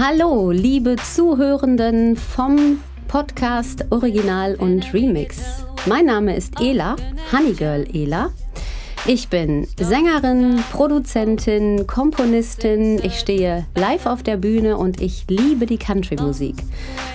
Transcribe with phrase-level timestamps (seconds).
[0.00, 5.64] Hallo, liebe Zuhörenden vom Podcast Original und Remix.
[5.86, 6.94] Mein Name ist Ela,
[7.32, 8.30] Honeygirl Ela.
[9.10, 13.00] Ich bin Sängerin, Produzentin, Komponistin.
[13.02, 16.56] Ich stehe live auf der Bühne und ich liebe die Country-Musik.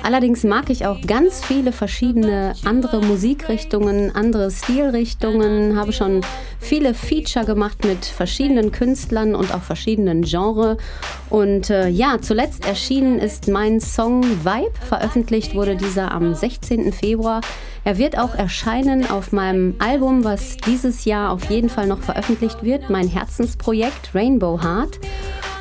[0.02, 6.22] Allerdings mag ich auch ganz viele verschiedene andere Musikrichtungen, andere Stilrichtungen, habe schon
[6.60, 10.78] viele Feature gemacht mit verschiedenen Künstlern und auch verschiedenen Genres.
[11.30, 14.74] Und äh, ja, zuletzt erschienen ist mein Song Vibe.
[14.90, 16.92] Veröffentlicht wurde dieser am 16.
[16.92, 17.42] Februar.
[17.86, 22.64] Er wird auch erscheinen auf meinem Album, was dieses Jahr auf jeden Fall noch veröffentlicht
[22.64, 25.00] wird, mein Herzensprojekt Rainbow Heart.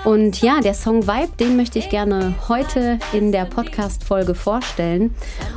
[0.05, 5.15] Und ja, der Song Vibe, den möchte ich gerne heute in der Podcast-Folge vorstellen.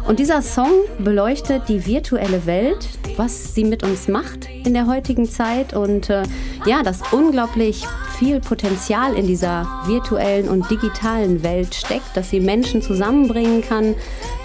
[0.08, 2.88] Und dieser Song beleuchtet die virtuelle Welt,
[3.18, 6.24] was sie mit uns macht in der heutigen Zeit und äh,
[6.66, 7.86] ja, das unglaublich
[8.18, 13.96] viel Potenzial in dieser virtuellen und digitalen Welt steckt, dass sie Menschen zusammenbringen kann,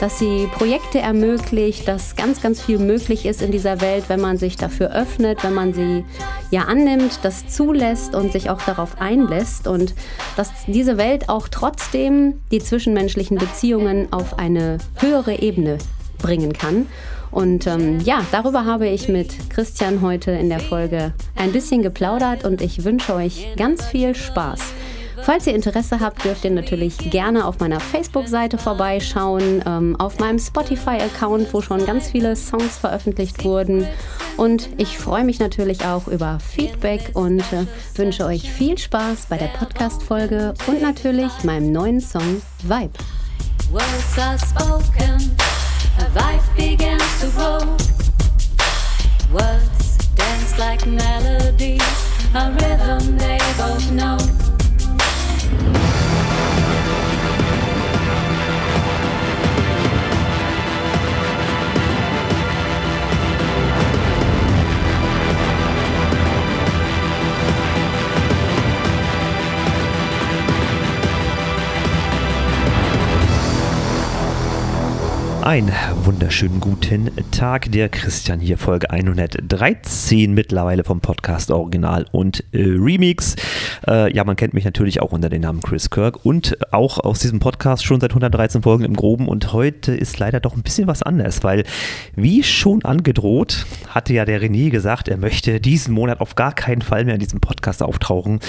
[0.00, 4.38] dass sie Projekte ermöglicht, dass ganz, ganz viel möglich ist in dieser Welt, wenn man
[4.38, 6.04] sich dafür öffnet, wenn man sie
[6.50, 9.94] ja annimmt, das zulässt und sich auch darauf einlässt und
[10.36, 15.78] dass diese Welt auch trotzdem die zwischenmenschlichen Beziehungen auf eine höhere Ebene
[16.18, 16.86] bringen kann.
[17.30, 22.44] Und ähm, ja, darüber habe ich mit Christian heute in der Folge ein bisschen geplaudert
[22.44, 24.60] und ich wünsche euch ganz viel Spaß.
[25.22, 30.38] Falls ihr Interesse habt, dürft ihr natürlich gerne auf meiner Facebook-Seite vorbeischauen, ähm, auf meinem
[30.38, 33.86] Spotify-Account, wo schon ganz viele Songs veröffentlicht wurden.
[34.36, 39.36] Und ich freue mich natürlich auch über Feedback und äh, wünsche euch viel Spaß bei
[39.36, 42.92] der Podcast-Folge und natürlich meinem neuen Song Vibe.
[43.70, 45.36] Words are spoken.
[45.98, 47.60] A vibe begins to grow.
[49.32, 51.82] Words dance like melodies,
[52.34, 54.18] a rhythm they both know.
[75.42, 75.72] Einen
[76.04, 83.36] wunderschönen guten Tag, der Christian hier, Folge 113 mittlerweile vom Podcast Original und äh, Remix.
[83.88, 87.20] Äh, ja, man kennt mich natürlich auch unter dem Namen Chris Kirk und auch aus
[87.20, 90.86] diesem Podcast schon seit 113 Folgen im Groben und heute ist leider doch ein bisschen
[90.86, 91.64] was anders, weil
[92.14, 96.82] wie schon angedroht, hatte ja der René gesagt, er möchte diesen Monat auf gar keinen
[96.82, 98.40] Fall mehr in diesem Podcast auftauchen.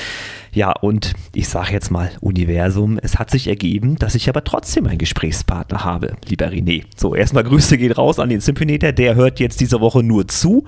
[0.53, 4.85] Ja, und ich sage jetzt mal Universum, es hat sich ergeben, dass ich aber trotzdem
[4.85, 6.83] einen Gesprächspartner habe, lieber René.
[6.97, 10.65] So, erstmal Grüße gehen raus an den Symphonieter, der hört jetzt diese Woche nur zu.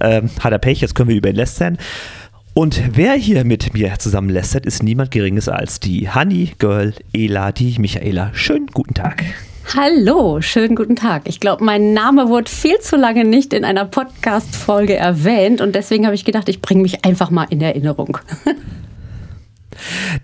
[0.00, 1.76] Ähm, hat er Pech, jetzt können wir über ihn lästern.
[2.54, 7.50] Und wer hier mit mir zusammen lästert, ist niemand Geringes als die Honey Girl Ela,
[7.50, 8.30] die Michaela.
[8.32, 9.24] Schönen guten Tag.
[9.76, 11.22] Hallo, schönen guten Tag.
[11.24, 16.06] Ich glaube, mein Name wurde viel zu lange nicht in einer Podcast-Folge erwähnt und deswegen
[16.06, 18.18] habe ich gedacht, ich bringe mich einfach mal in Erinnerung.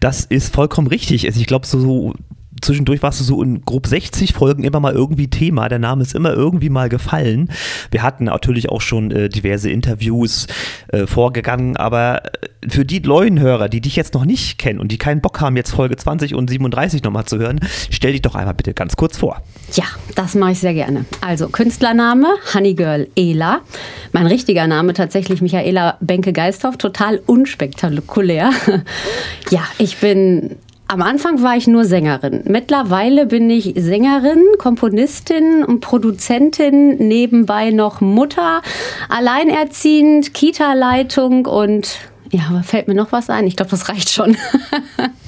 [0.01, 1.27] Das ist vollkommen richtig.
[1.27, 2.15] Also ich glaube, so
[2.63, 5.69] zwischendurch warst du so in grob 60 Folgen immer mal irgendwie Thema.
[5.69, 7.51] Der Name ist immer irgendwie mal gefallen.
[7.91, 10.47] Wir hatten natürlich auch schon äh, diverse Interviews
[10.89, 14.93] äh, vorgegangen, aber äh, für die neuen Hörer, die dich jetzt noch nicht kennen und
[14.93, 18.35] die keinen Bock haben, jetzt Folge 20 und 37 nochmal zu hören, stell dich doch
[18.35, 19.43] einmal bitte ganz kurz vor.
[19.75, 19.85] Ja,
[20.15, 21.05] das mache ich sehr gerne.
[21.21, 23.61] Also Künstlername Honeygirl Ela.
[24.13, 28.51] Mein richtiger Name tatsächlich Michaela Benke-Geisthoff, total unspektakulär.
[29.51, 30.57] ja, ich bin
[30.93, 32.43] am Anfang war ich nur Sängerin.
[32.45, 38.61] Mittlerweile bin ich Sängerin, Komponistin und Produzentin, nebenbei noch Mutter,
[39.09, 41.97] alleinerziehend, Kita-Leitung und
[42.31, 43.47] ja, fällt mir noch was ein?
[43.47, 44.37] Ich glaube, das reicht schon.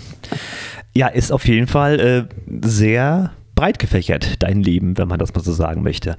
[0.95, 2.25] ja, ist auf jeden Fall äh,
[2.63, 6.17] sehr breit gefächert, dein Leben, wenn man das mal so sagen möchte.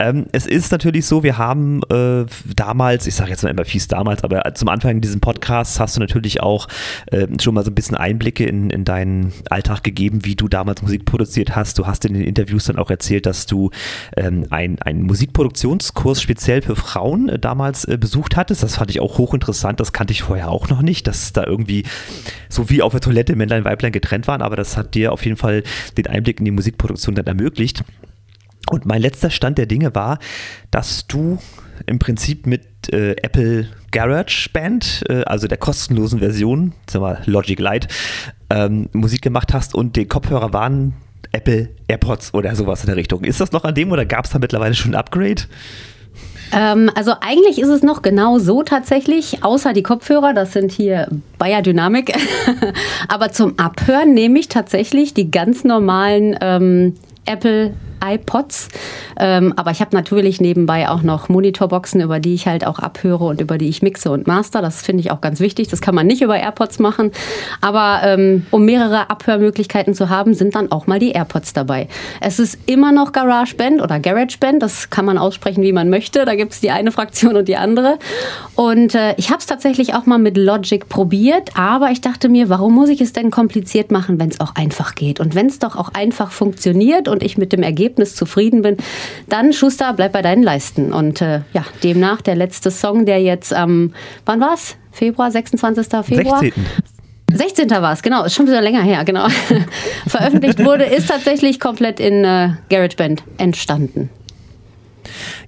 [0.00, 2.24] Ähm, es ist natürlich so, wir haben äh,
[2.56, 6.00] damals, ich sage jetzt mal immer fies damals, aber zum Anfang dieses Podcasts hast du
[6.00, 6.68] natürlich auch
[7.12, 10.80] äh, schon mal so ein bisschen Einblicke in, in deinen Alltag gegeben, wie du damals
[10.80, 11.78] Musik produziert hast.
[11.78, 13.70] Du hast in den Interviews dann auch erzählt, dass du
[14.16, 18.62] ähm, einen Musikproduktionskurs speziell für Frauen äh, damals äh, besucht hattest.
[18.62, 19.80] Das fand ich auch hochinteressant.
[19.80, 21.84] Das kannte ich vorher auch noch nicht, dass da irgendwie
[22.48, 24.40] so wie auf der Toilette Männlein, Weiblein getrennt waren.
[24.40, 25.62] Aber das hat dir auf jeden Fall
[25.98, 27.84] den Einblick in die Musikproduktion dann ermöglicht.
[28.68, 30.18] Und mein letzter Stand der Dinge war,
[30.70, 31.38] dass du
[31.86, 37.58] im Prinzip mit äh, Apple Garage Band, äh, also der kostenlosen Version, sagen wir Logic
[37.58, 37.88] Lite,
[38.50, 40.94] ähm, Musik gemacht hast und die Kopfhörer waren
[41.32, 43.24] Apple AirPods oder sowas in der Richtung.
[43.24, 45.42] Ist das noch an dem oder gab es da mittlerweile schon ein Upgrade?
[46.52, 51.08] Ähm, also eigentlich ist es noch genau so tatsächlich, außer die Kopfhörer, das sind hier
[51.38, 52.12] Bayer Dynamic.
[53.08, 57.74] Aber zum Abhören nehme ich tatsächlich die ganz normalen ähm, Apple
[58.04, 58.68] iPods.
[59.18, 63.24] Ähm, aber ich habe natürlich nebenbei auch noch Monitorboxen, über die ich halt auch abhöre
[63.24, 64.62] und über die ich mixe und master.
[64.62, 65.68] Das finde ich auch ganz wichtig.
[65.68, 67.12] Das kann man nicht über AirPods machen.
[67.60, 71.88] Aber ähm, um mehrere Abhörmöglichkeiten zu haben, sind dann auch mal die AirPods dabei.
[72.20, 74.62] Es ist immer noch GarageBand oder GarageBand.
[74.62, 76.24] Das kann man aussprechen, wie man möchte.
[76.24, 77.98] Da gibt es die eine Fraktion und die andere.
[78.54, 81.50] Und äh, ich habe es tatsächlich auch mal mit Logic probiert.
[81.54, 84.94] Aber ich dachte mir, warum muss ich es denn kompliziert machen, wenn es auch einfach
[84.94, 85.20] geht?
[85.20, 88.76] Und wenn es doch auch einfach funktioniert und ich mit dem Ergebnis zufrieden bin,
[89.28, 90.92] dann Schuster, bleib bei deinen Leisten.
[90.92, 93.94] Und äh, ja, demnach der letzte Song, der jetzt am, ähm,
[94.26, 94.76] wann war's?
[94.92, 95.86] Februar, 26.
[96.04, 96.40] Februar?
[96.40, 96.64] 16.
[97.32, 97.70] 16.
[97.70, 99.28] war es, genau, ist schon wieder länger her, genau.
[100.06, 104.10] Veröffentlicht wurde, ist tatsächlich komplett in äh, GarageBand entstanden.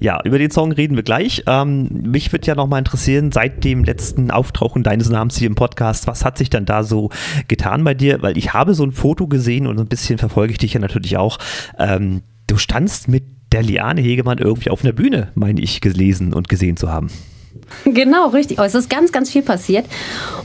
[0.00, 1.44] Ja, über den Song reden wir gleich.
[1.46, 6.06] Ähm, mich würde ja nochmal interessieren, seit dem letzten Auftauchen deines Namens hier im Podcast,
[6.06, 7.10] was hat sich dann da so
[7.48, 8.22] getan bei dir?
[8.22, 11.16] Weil ich habe so ein Foto gesehen und ein bisschen verfolge ich dich ja natürlich
[11.16, 11.38] auch.
[11.78, 16.48] Ähm, du standst mit der Liane Hegemann irgendwie auf einer Bühne, meine ich, gelesen und
[16.48, 17.10] gesehen zu haben.
[17.84, 18.58] Genau, richtig.
[18.58, 19.86] Oh, es ist ganz, ganz viel passiert.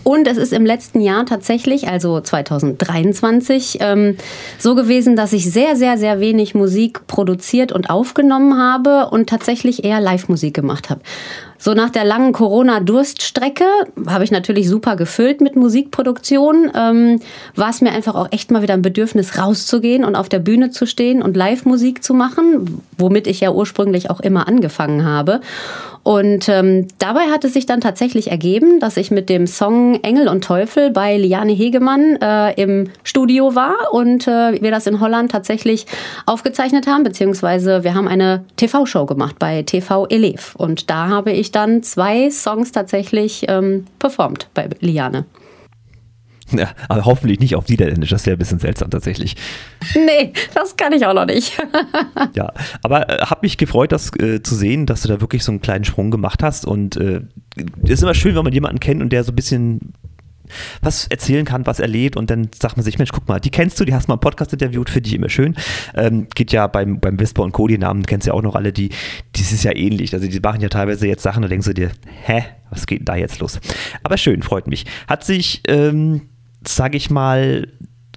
[0.03, 4.17] Und es ist im letzten Jahr tatsächlich, also 2023, ähm,
[4.57, 9.83] so gewesen, dass ich sehr, sehr, sehr wenig Musik produziert und aufgenommen habe und tatsächlich
[9.83, 11.01] eher Live-Musik gemacht habe.
[11.59, 13.65] So nach der langen Corona-Durststrecke
[14.07, 16.71] habe ich natürlich super gefüllt mit Musikproduktion.
[16.75, 17.21] Ähm,
[17.55, 20.69] war es mir einfach auch echt mal wieder ein Bedürfnis, rauszugehen und auf der Bühne
[20.69, 25.41] zu stehen und Live-Musik zu machen, womit ich ja ursprünglich auch immer angefangen habe.
[26.07, 30.29] Und ähm, dabei hat es sich dann tatsächlich ergeben, dass ich mit dem Song Engel
[30.29, 35.31] und Teufel bei Liane Hegemann äh, im Studio war und äh, wir das in Holland
[35.31, 35.85] tatsächlich
[36.25, 40.55] aufgezeichnet haben, beziehungsweise wir haben eine TV-Show gemacht bei TV Elef.
[40.55, 45.25] Und da habe ich dann zwei Songs tatsächlich ähm, performt bei Liane.
[46.51, 49.35] Ja, aber hoffentlich nicht auf Niederländisch, das wäre ein bisschen seltsam tatsächlich.
[49.95, 51.57] Nee, das kann ich auch noch nicht.
[52.35, 52.53] ja,
[52.83, 55.61] aber äh, habe mich gefreut, das äh, zu sehen, dass du da wirklich so einen
[55.61, 56.65] kleinen Sprung gemacht hast.
[56.65, 57.21] Und es
[57.57, 59.93] äh, ist immer schön, wenn man jemanden kennt und der so ein bisschen
[60.81, 63.49] was erzählen kann, was er lebt und dann sagt man sich, Mensch, guck mal, die
[63.49, 65.55] kennst du, die hast du mal im Podcast interviewt, finde ich immer schön.
[65.93, 68.55] Ähm, geht ja beim, beim Whisper und Co., die Namen kennst du ja auch noch
[68.55, 68.89] alle, die,
[69.33, 70.13] das ist ja ähnlich.
[70.13, 71.91] Also die machen ja teilweise jetzt Sachen, da denkst du dir,
[72.23, 73.59] hä, was geht denn da jetzt los?
[74.03, 74.85] Aber schön, freut mich.
[75.07, 76.21] Hat sich ähm,
[76.75, 77.67] sage ich mal,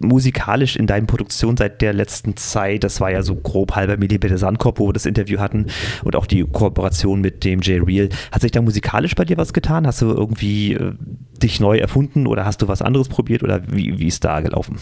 [0.00, 4.38] musikalisch in deinen Produktionen seit der letzten Zeit, das war ja so grob halber Millimeter
[4.38, 5.66] Sandkorb, wo wir das Interview hatten
[6.04, 8.08] und auch die Kooperation mit dem J Real.
[8.32, 9.86] Hat sich da musikalisch bei dir was getan?
[9.86, 10.94] Hast du irgendwie äh,
[11.42, 14.78] dich neu erfunden oder hast du was anderes probiert oder wie, wie ist da gelaufen?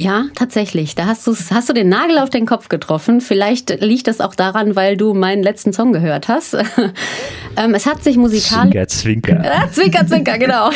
[0.00, 0.94] Ja, tatsächlich.
[0.94, 3.20] Da hast, hast du den Nagel auf den Kopf getroffen.
[3.20, 6.54] Vielleicht liegt das auch daran, weil du meinen letzten Song gehört hast.
[7.58, 8.70] ähm, es hat sich musikalisch.
[8.70, 9.44] Zwinker, Zwinker.
[9.44, 10.70] Ja, zwinker, Zwinker, genau.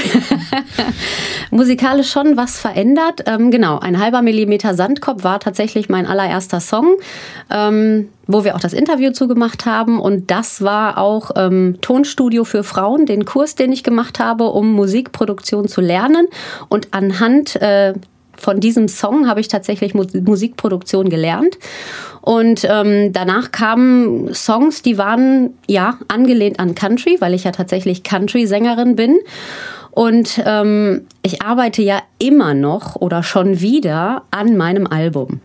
[1.50, 3.22] musikalisch schon was verändert.
[3.24, 6.96] Ähm, genau, ein halber Millimeter Sandkopf war tatsächlich mein allererster Song.
[7.50, 10.00] Ähm, wo wir auch das Interview zugemacht haben.
[10.00, 14.72] Und das war auch ähm, Tonstudio für Frauen, den Kurs, den ich gemacht habe, um
[14.72, 16.28] Musikproduktion zu lernen.
[16.68, 17.94] Und anhand äh,
[18.36, 21.58] von diesem Song habe ich tatsächlich Musikproduktion gelernt.
[22.20, 28.02] Und ähm, danach kamen Songs, die waren ja angelehnt an Country, weil ich ja tatsächlich
[28.02, 29.18] Country-Sängerin bin.
[29.90, 35.40] Und ähm, ich arbeite ja immer noch oder schon wieder an meinem Album.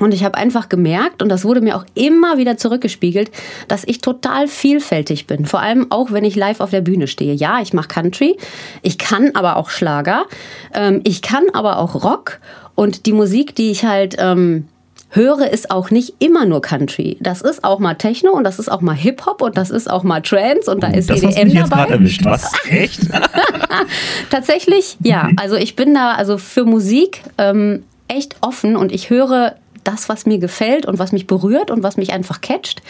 [0.00, 3.30] Und ich habe einfach gemerkt, und das wurde mir auch immer wieder zurückgespiegelt,
[3.68, 5.46] dass ich total vielfältig bin.
[5.46, 7.34] Vor allem auch, wenn ich live auf der Bühne stehe.
[7.34, 8.36] Ja, ich mache Country,
[8.82, 10.24] ich kann aber auch Schlager,
[10.74, 12.38] ähm, ich kann aber auch Rock.
[12.74, 14.68] Und die Musik, die ich halt ähm,
[15.10, 17.16] höre, ist auch nicht immer nur Country.
[17.20, 20.02] Das ist auch mal Techno und das ist auch mal Hip-Hop und das ist auch
[20.02, 21.92] mal Trance und da ist das EDM hast dabei.
[21.92, 22.24] Erwischt.
[22.24, 22.52] Was?
[22.68, 23.00] Echt?
[24.30, 25.28] Tatsächlich, ja.
[25.36, 29.54] Also ich bin da also für Musik ähm, echt offen und ich höre
[29.88, 32.82] das, was mir gefällt und was mich berührt und was mich einfach catcht.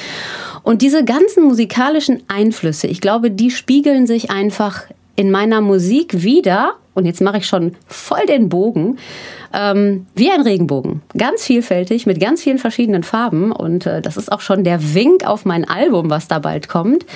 [0.63, 4.83] Und diese ganzen musikalischen Einflüsse, ich glaube, die spiegeln sich einfach
[5.15, 6.75] in meiner Musik wieder.
[6.95, 8.99] Und jetzt mache ich schon voll den Bogen.
[9.53, 11.03] Ähm, wie ein Regenbogen.
[11.17, 13.53] Ganz vielfältig, mit ganz vielen verschiedenen Farben.
[13.53, 17.07] Und äh, das ist auch schon der Wink auf mein Album, was da bald kommt.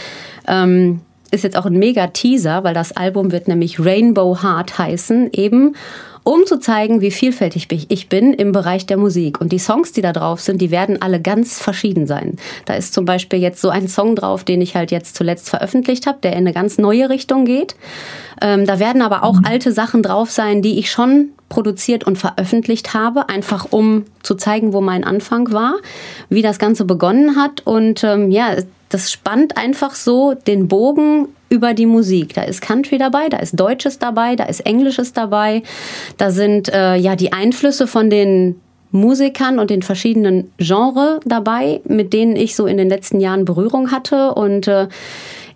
[0.47, 5.31] Ähm, ist jetzt auch ein mega Teaser, weil das Album wird nämlich Rainbow Heart heißen,
[5.33, 5.75] eben
[6.25, 9.41] um zu zeigen, wie vielfältig ich bin im Bereich der Musik.
[9.41, 12.37] Und die Songs, die da drauf sind, die werden alle ganz verschieden sein.
[12.65, 16.07] Da ist zum Beispiel jetzt so ein Song drauf, den ich halt jetzt zuletzt veröffentlicht
[16.07, 17.75] habe, der in eine ganz neue Richtung geht.
[18.41, 22.95] Ähm, da werden aber auch alte Sachen drauf sein, die ich schon produziert und veröffentlicht
[22.95, 25.75] habe, einfach um zu zeigen, wo mein Anfang war,
[26.29, 27.67] wie das Ganze begonnen hat.
[27.67, 28.57] Und ähm, ja,
[28.89, 32.33] das spannt einfach so den Bogen über die Musik.
[32.33, 35.63] Da ist Country dabei, da ist Deutsches dabei, da ist Englisches dabei.
[36.17, 38.59] Da sind äh, ja die Einflüsse von den
[38.91, 43.91] Musikern und den verschiedenen Genres dabei, mit denen ich so in den letzten Jahren Berührung
[43.91, 44.35] hatte.
[44.35, 44.89] Und äh,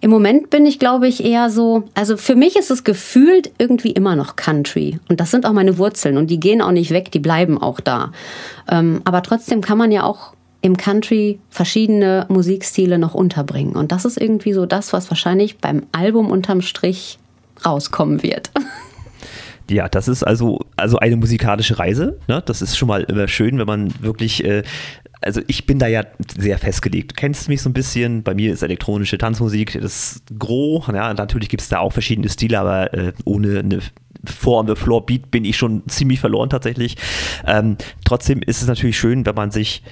[0.02, 3.92] im Moment bin ich, glaube ich, eher so, also für mich ist es gefühlt irgendwie
[3.92, 4.98] immer noch Country.
[5.08, 7.80] Und das sind auch meine Wurzeln und die gehen auch nicht weg, die bleiben auch
[7.80, 8.12] da.
[8.70, 10.35] Ähm, aber trotzdem kann man ja auch
[10.66, 13.76] im Country verschiedene Musikstile noch unterbringen.
[13.76, 17.18] Und das ist irgendwie so das, was wahrscheinlich beim Album unterm Strich
[17.64, 18.50] rauskommen wird.
[19.68, 22.20] Ja, das ist also, also eine musikalische Reise.
[22.28, 22.40] Ne?
[22.46, 24.62] Das ist schon mal immer schön, wenn man wirklich, äh,
[25.20, 26.04] also ich bin da ja
[26.38, 27.10] sehr festgelegt.
[27.10, 28.22] Du kennst mich so ein bisschen.
[28.22, 30.86] Bei mir ist elektronische Tanzmusik das Gros.
[30.86, 33.80] Ja, natürlich gibt es da auch verschiedene Stile, aber äh, ohne eine
[34.24, 36.96] vor on the floor Beat bin ich schon ziemlich verloren tatsächlich.
[37.44, 39.82] Ähm, trotzdem ist es natürlich schön, wenn man sich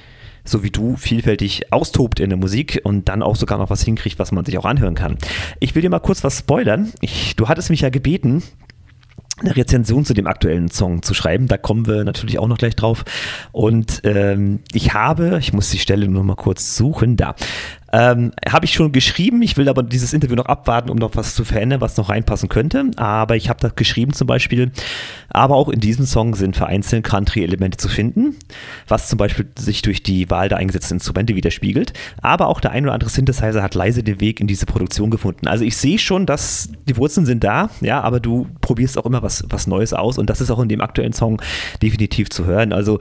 [0.44, 4.18] so wie du, vielfältig austobt in der Musik und dann auch sogar noch was hinkriegt,
[4.18, 5.16] was man sich auch anhören kann.
[5.60, 6.92] Ich will dir mal kurz was spoilern.
[7.00, 8.42] Ich, du hattest mich ja gebeten,
[9.40, 11.48] eine Rezension zu dem aktuellen Song zu schreiben.
[11.48, 13.04] Da kommen wir natürlich auch noch gleich drauf.
[13.52, 17.34] Und ähm, ich habe, ich muss die Stelle nur mal kurz suchen, da.
[17.94, 19.40] Ähm, habe ich schon geschrieben.
[19.42, 22.48] Ich will aber dieses Interview noch abwarten, um noch was zu verändern, was noch reinpassen
[22.48, 22.90] könnte.
[22.96, 24.72] Aber ich habe da geschrieben zum Beispiel,
[25.28, 28.34] aber auch in diesem Song sind vereinzelt Country-Elemente zu finden,
[28.88, 31.92] was zum Beispiel sich durch die Wahl der eingesetzten Instrumente widerspiegelt.
[32.20, 35.46] Aber auch der ein oder andere Synthesizer hat leise den Weg in diese Produktion gefunden.
[35.46, 39.22] Also ich sehe schon, dass die Wurzeln sind da, ja, aber du probierst auch immer
[39.22, 41.40] was, was Neues aus und das ist auch in dem aktuellen Song
[41.80, 42.72] definitiv zu hören.
[42.72, 42.98] Also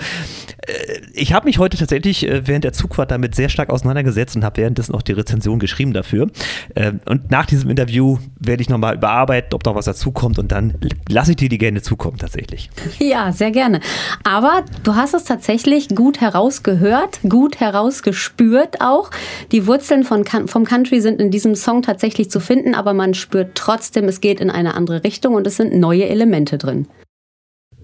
[0.67, 0.73] äh,
[1.13, 4.57] ich habe mich heute tatsächlich äh, während der Zugfahrt damit sehr stark auseinandergesetzt und habe
[4.57, 6.27] während währenddessen auch die Rezension geschrieben dafür.
[6.75, 10.75] Ähm, und nach diesem Interview werde ich nochmal überarbeiten, ob noch was dazukommt und dann
[11.09, 12.69] lasse ich dir die gerne zukommen tatsächlich.
[12.99, 13.79] Ja, sehr gerne.
[14.23, 19.09] Aber du hast es tatsächlich gut herausgehört, gut herausgespürt auch.
[19.51, 23.55] Die Wurzeln von, vom Country sind in diesem Song tatsächlich zu finden, aber man spürt
[23.55, 26.87] trotzdem, es geht in eine andere Richtung und es sind neue Elemente drin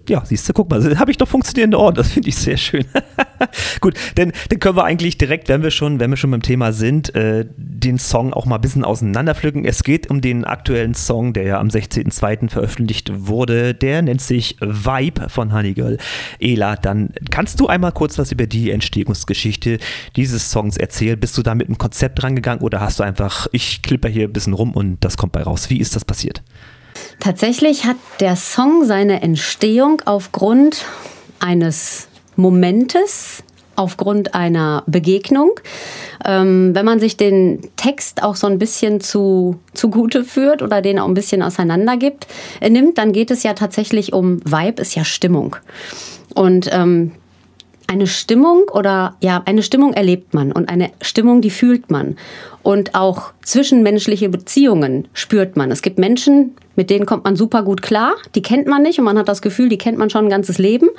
[0.09, 1.95] ja, siehst du, guck mal, habe ich doch funktionierende Ohren.
[1.95, 2.85] Das finde ich sehr schön.
[3.81, 6.73] Gut, denn dann können wir eigentlich direkt, wenn wir schon, wenn wir schon beim Thema
[6.73, 9.65] sind, äh, den Song auch mal ein bisschen auseinanderpflücken.
[9.65, 12.49] Es geht um den aktuellen Song, der ja am 16.02.
[12.49, 13.73] veröffentlicht wurde.
[13.73, 15.97] Der nennt sich Vibe von Honeygirl.
[16.39, 19.79] Ela, dann kannst du einmal kurz was über die Entstehungsgeschichte
[20.15, 21.19] dieses Songs erzählen.
[21.19, 24.33] Bist du da mit einem Konzept rangegangen oder hast du einfach, ich klipper hier ein
[24.33, 25.69] bisschen rum und das kommt bei raus?
[25.69, 26.43] Wie ist das passiert?
[27.19, 30.85] Tatsächlich hat der Song seine Entstehung aufgrund
[31.39, 32.07] eines
[32.37, 33.43] Momentes,
[33.75, 35.51] aufgrund einer Begegnung.
[36.25, 40.99] Ähm, wenn man sich den Text auch so ein bisschen zu, zugute führt oder den
[40.99, 42.27] auch ein bisschen auseinander gibt,
[42.61, 45.55] äh, nimmt, dann geht es ja tatsächlich um Vibe, ist ja Stimmung.
[46.35, 47.11] Und ähm,
[47.89, 52.17] eine Stimmung oder ja, eine Stimmung erlebt man und eine Stimmung, die fühlt man.
[52.61, 55.71] Und auch zwischenmenschliche Beziehungen spürt man.
[55.71, 59.05] Es gibt Menschen, mit denen kommt man super gut klar, die kennt man nicht und
[59.05, 60.89] man hat das Gefühl, die kennt man schon ein ganzes Leben.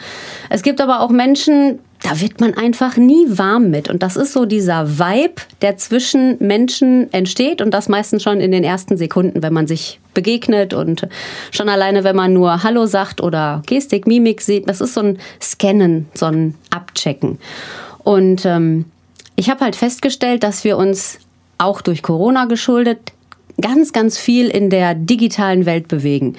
[0.49, 3.90] Es gibt aber auch Menschen, da wird man einfach nie warm mit.
[3.90, 8.52] Und das ist so dieser Vibe, der zwischen Menschen entsteht und das meistens schon in
[8.52, 11.07] den ersten Sekunden, wenn man sich begegnet und
[11.50, 14.69] schon alleine, wenn man nur Hallo sagt oder Gestik, Mimik sieht.
[14.69, 17.38] Das ist so ein Scannen, so ein Abchecken.
[17.99, 18.87] Und ähm,
[19.37, 21.19] ich habe halt festgestellt, dass wir uns
[21.59, 23.12] auch durch Corona geschuldet,
[23.61, 26.37] ganz, ganz viel in der digitalen Welt bewegen.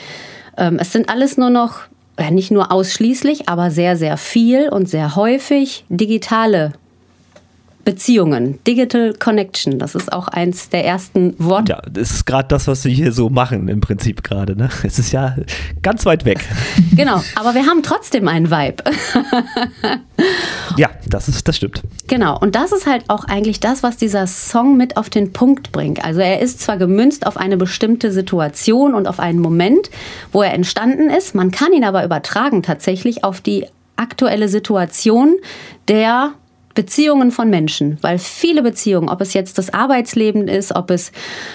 [0.57, 1.81] Ähm, es sind alles nur noch,
[2.29, 6.73] nicht nur ausschließlich, aber sehr, sehr viel und sehr häufig digitale
[7.83, 11.73] Beziehungen, Digital Connection, das ist auch eins der ersten Worte.
[11.73, 14.55] Ja, das ist gerade das, was wir hier so machen im Prinzip gerade.
[14.55, 14.69] Ne?
[14.83, 15.35] Es ist ja
[15.81, 16.39] ganz weit weg.
[16.95, 18.83] genau, aber wir haben trotzdem einen Vibe.
[20.77, 21.81] ja, das, ist, das stimmt.
[22.07, 25.71] Genau, und das ist halt auch eigentlich das, was dieser Song mit auf den Punkt
[25.71, 26.03] bringt.
[26.03, 29.89] Also er ist zwar gemünzt auf eine bestimmte Situation und auf einen Moment,
[30.31, 35.35] wo er entstanden ist, man kann ihn aber übertragen tatsächlich auf die aktuelle Situation
[35.87, 36.33] der
[36.73, 41.11] Beziehungen von Menschen, weil viele Beziehungen, ob es jetzt das Arbeitsleben ist, ob es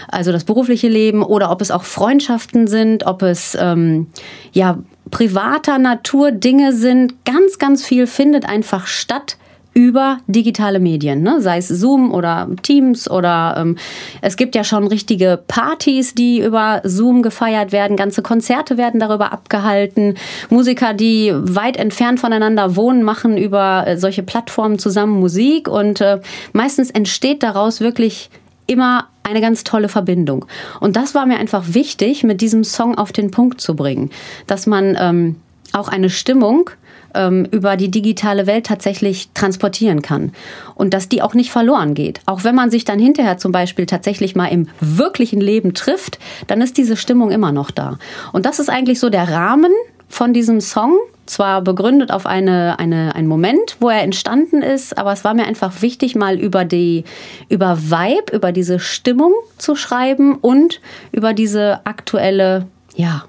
[0.09, 4.09] also das berufliche Leben oder ob es auch Freundschaften sind, ob es ähm,
[4.53, 4.79] ja
[5.11, 9.37] privater Natur Dinge sind, ganz, ganz viel findet einfach statt
[9.77, 11.43] über digitale Medien, ne?
[11.43, 13.77] sei es Zoom oder Teams oder ähm,
[14.23, 19.33] es gibt ja schon richtige Partys, die über Zoom gefeiert werden, ganze Konzerte werden darüber
[19.33, 20.15] abgehalten,
[20.49, 26.21] Musiker, die weit entfernt voneinander wohnen, machen über äh, solche Plattformen zusammen Musik und äh,
[26.55, 28.31] meistens entsteht daraus wirklich
[28.67, 30.47] immer eine ganz tolle Verbindung.
[30.81, 34.11] Und das war mir einfach wichtig, mit diesem Song auf den Punkt zu bringen,
[34.47, 35.37] dass man ähm,
[35.77, 36.71] auch eine Stimmung
[37.15, 40.33] ähm, über die digitale Welt tatsächlich transportieren kann.
[40.75, 42.21] Und dass die auch nicht verloren geht.
[42.27, 46.61] Auch wenn man sich dann hinterher zum Beispiel tatsächlich mal im wirklichen Leben trifft, dann
[46.61, 47.99] ist diese Stimmung immer noch da.
[48.33, 49.73] Und das ist eigentlich so der Rahmen
[50.09, 55.13] von diesem Song, zwar begründet auf eine, eine, einen Moment, wo er entstanden ist, aber
[55.13, 57.03] es war mir einfach wichtig, mal über die,
[57.49, 60.81] über Vibe, über diese Stimmung zu schreiben und
[61.11, 63.25] über diese aktuelle, ja,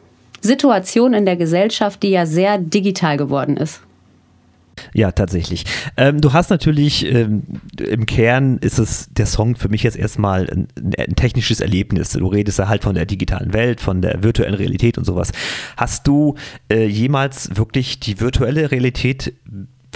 [0.48, 3.82] Situation in der Gesellschaft, die ja sehr digital geworden ist.
[4.94, 5.66] Ja, tatsächlich.
[5.96, 7.44] Ähm, du hast natürlich, ähm,
[7.80, 12.12] im Kern ist es der Song für mich jetzt erstmal ein, ein, technisches Erlebnis.
[12.12, 15.32] Du redest ja halt von der digitalen Welt, von der virtuellen Realität und sowas.
[15.76, 16.36] Hast du
[16.72, 19.34] äh, jemals wirklich die virtuelle Realität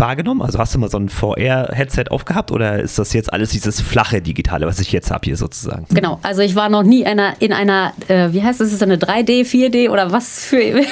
[0.01, 0.41] wahrgenommen?
[0.41, 4.21] Also hast du mal so ein VR-Headset aufgehabt oder ist das jetzt alles dieses flache
[4.21, 5.85] Digitale, was ich jetzt habe hier sozusagen?
[5.89, 8.75] Genau, also ich war noch nie in einer, in einer äh, wie heißt es, ist
[8.75, 10.57] es eine 3D, 4D oder was für,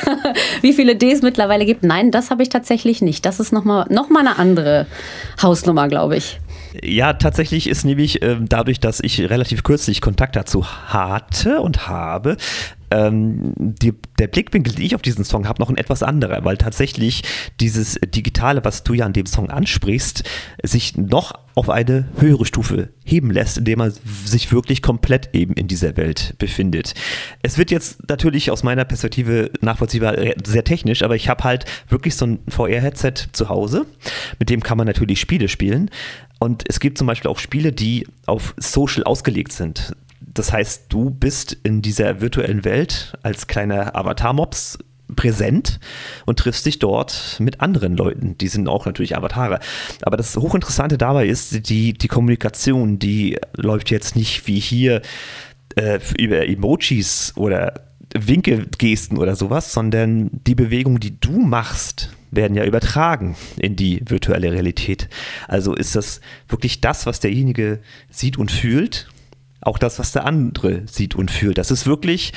[0.61, 1.83] wie viele Ds mittlerweile gibt?
[1.83, 3.25] Nein, das habe ich tatsächlich nicht.
[3.25, 4.85] Das ist nochmal noch mal eine andere
[5.41, 6.39] Hausnummer, glaube ich.
[6.83, 12.37] Ja, tatsächlich ist nämlich ähm, dadurch, dass ich relativ kürzlich Kontakt dazu hatte und habe,
[12.91, 16.57] ähm, die, der Blickwinkel, den ich auf diesen Song habe, noch ein etwas anderer, weil
[16.57, 17.23] tatsächlich
[17.59, 20.23] dieses Digitale, was du ja an dem Song ansprichst,
[20.63, 23.93] sich noch auf eine höhere Stufe heben lässt, indem man
[24.23, 26.93] sich wirklich komplett eben in dieser Welt befindet.
[27.41, 30.15] Es wird jetzt natürlich aus meiner Perspektive nachvollziehbar
[30.45, 33.85] sehr technisch, aber ich habe halt wirklich so ein VR-Headset zu Hause,
[34.39, 35.89] mit dem kann man natürlich Spiele spielen.
[36.39, 39.93] Und es gibt zum Beispiel auch Spiele, die auf Social ausgelegt sind.
[40.33, 44.77] Das heißt, du bist in dieser virtuellen Welt als kleiner Avatar-Mops
[45.15, 45.79] präsent
[46.25, 48.37] und triffst dich dort mit anderen Leuten.
[48.37, 49.59] Die sind auch natürlich Avatare.
[50.03, 55.01] Aber das Hochinteressante dabei ist, die, die Kommunikation, die läuft jetzt nicht wie hier
[55.75, 62.63] äh, über Emojis oder Winkelgesten oder sowas, sondern die Bewegungen, die du machst, werden ja
[62.63, 65.09] übertragen in die virtuelle Realität.
[65.47, 69.07] Also ist das wirklich das, was derjenige sieht und fühlt
[69.61, 71.57] auch das, was der andere sieht und fühlt.
[71.57, 72.33] Das ist wirklich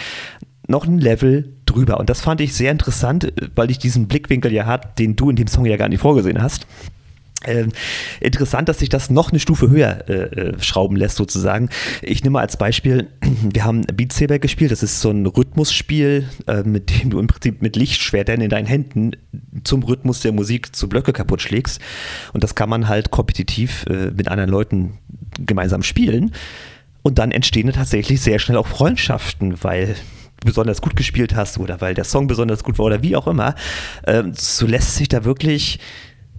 [0.68, 1.98] noch ein Level drüber.
[1.98, 5.37] Und das fand ich sehr interessant, weil ich diesen Blickwinkel ja hat, den du in
[5.37, 6.66] dem Song ja gar nicht vorgesehen hast.
[7.44, 7.70] Ähm,
[8.20, 11.70] interessant, dass sich das noch eine Stufe höher äh, äh schrauben lässt, sozusagen.
[12.00, 13.08] Ich nehme mal als Beispiel,
[13.52, 17.26] wir haben Beat Saber gespielt, das ist so ein Rhythmusspiel, äh, mit dem du im
[17.26, 19.12] Prinzip mit Lichtschwertern in deinen Händen
[19.64, 21.80] zum Rhythmus der Musik zu Blöcke kaputt schlägst.
[22.32, 24.98] Und das kann man halt kompetitiv äh, mit anderen Leuten
[25.44, 26.32] gemeinsam spielen.
[27.02, 29.96] Und dann entstehen tatsächlich sehr schnell auch Freundschaften, weil
[30.44, 33.54] besonders gut gespielt hast oder weil der Song besonders gut war oder wie auch immer.
[34.06, 35.78] Ähm, so lässt sich da wirklich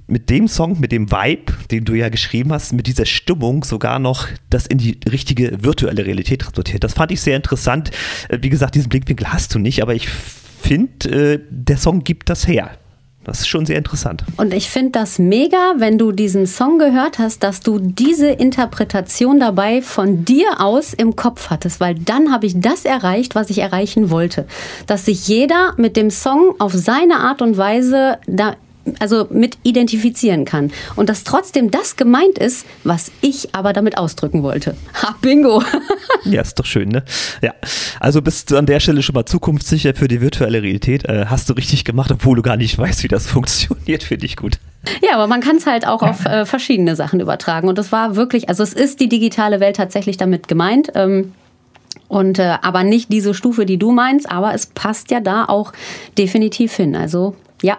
[0.07, 3.99] mit dem Song, mit dem Vibe, den du ja geschrieben hast, mit dieser Stimmung sogar
[3.99, 6.83] noch das in die richtige virtuelle Realität transportiert.
[6.83, 7.91] Das fand ich sehr interessant.
[8.29, 12.29] Äh, wie gesagt, diesen Blickwinkel hast du nicht, aber ich finde, äh, der Song gibt
[12.29, 12.77] das her.
[13.23, 14.23] Das ist schon sehr interessant.
[14.37, 19.39] Und ich finde das mega, wenn du diesen Song gehört hast, dass du diese Interpretation
[19.39, 23.59] dabei von dir aus im Kopf hattest, weil dann habe ich das erreicht, was ich
[23.59, 24.45] erreichen wollte.
[24.87, 28.55] Dass sich jeder mit dem Song auf seine Art und Weise da
[28.99, 30.71] also mit identifizieren kann.
[30.95, 34.75] Und dass trotzdem das gemeint ist, was ich aber damit ausdrücken wollte.
[35.03, 35.61] Ha, bingo!
[36.23, 37.03] ja, ist doch schön, ne?
[37.41, 37.53] Ja.
[37.99, 41.03] Also bist du an der Stelle schon mal zukunftssicher für die virtuelle Realität.
[41.05, 44.37] Äh, hast du richtig gemacht, obwohl du gar nicht weißt, wie das funktioniert, finde ich
[44.37, 44.59] gut.
[45.01, 47.67] Ja, aber man kann es halt auch auf äh, verschiedene Sachen übertragen.
[47.67, 50.91] Und das war wirklich, also es ist die digitale Welt tatsächlich damit gemeint.
[50.95, 51.33] Ähm,
[52.07, 55.73] und äh, aber nicht diese Stufe, die du meinst, aber es passt ja da auch
[56.17, 56.95] definitiv hin.
[56.95, 57.77] Also ja,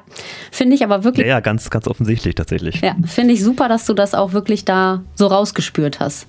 [0.50, 1.26] finde ich aber wirklich.
[1.26, 2.80] Ja, ja, ganz, ganz offensichtlich tatsächlich.
[2.80, 6.26] Ja, finde ich super, dass du das auch wirklich da so rausgespürt hast.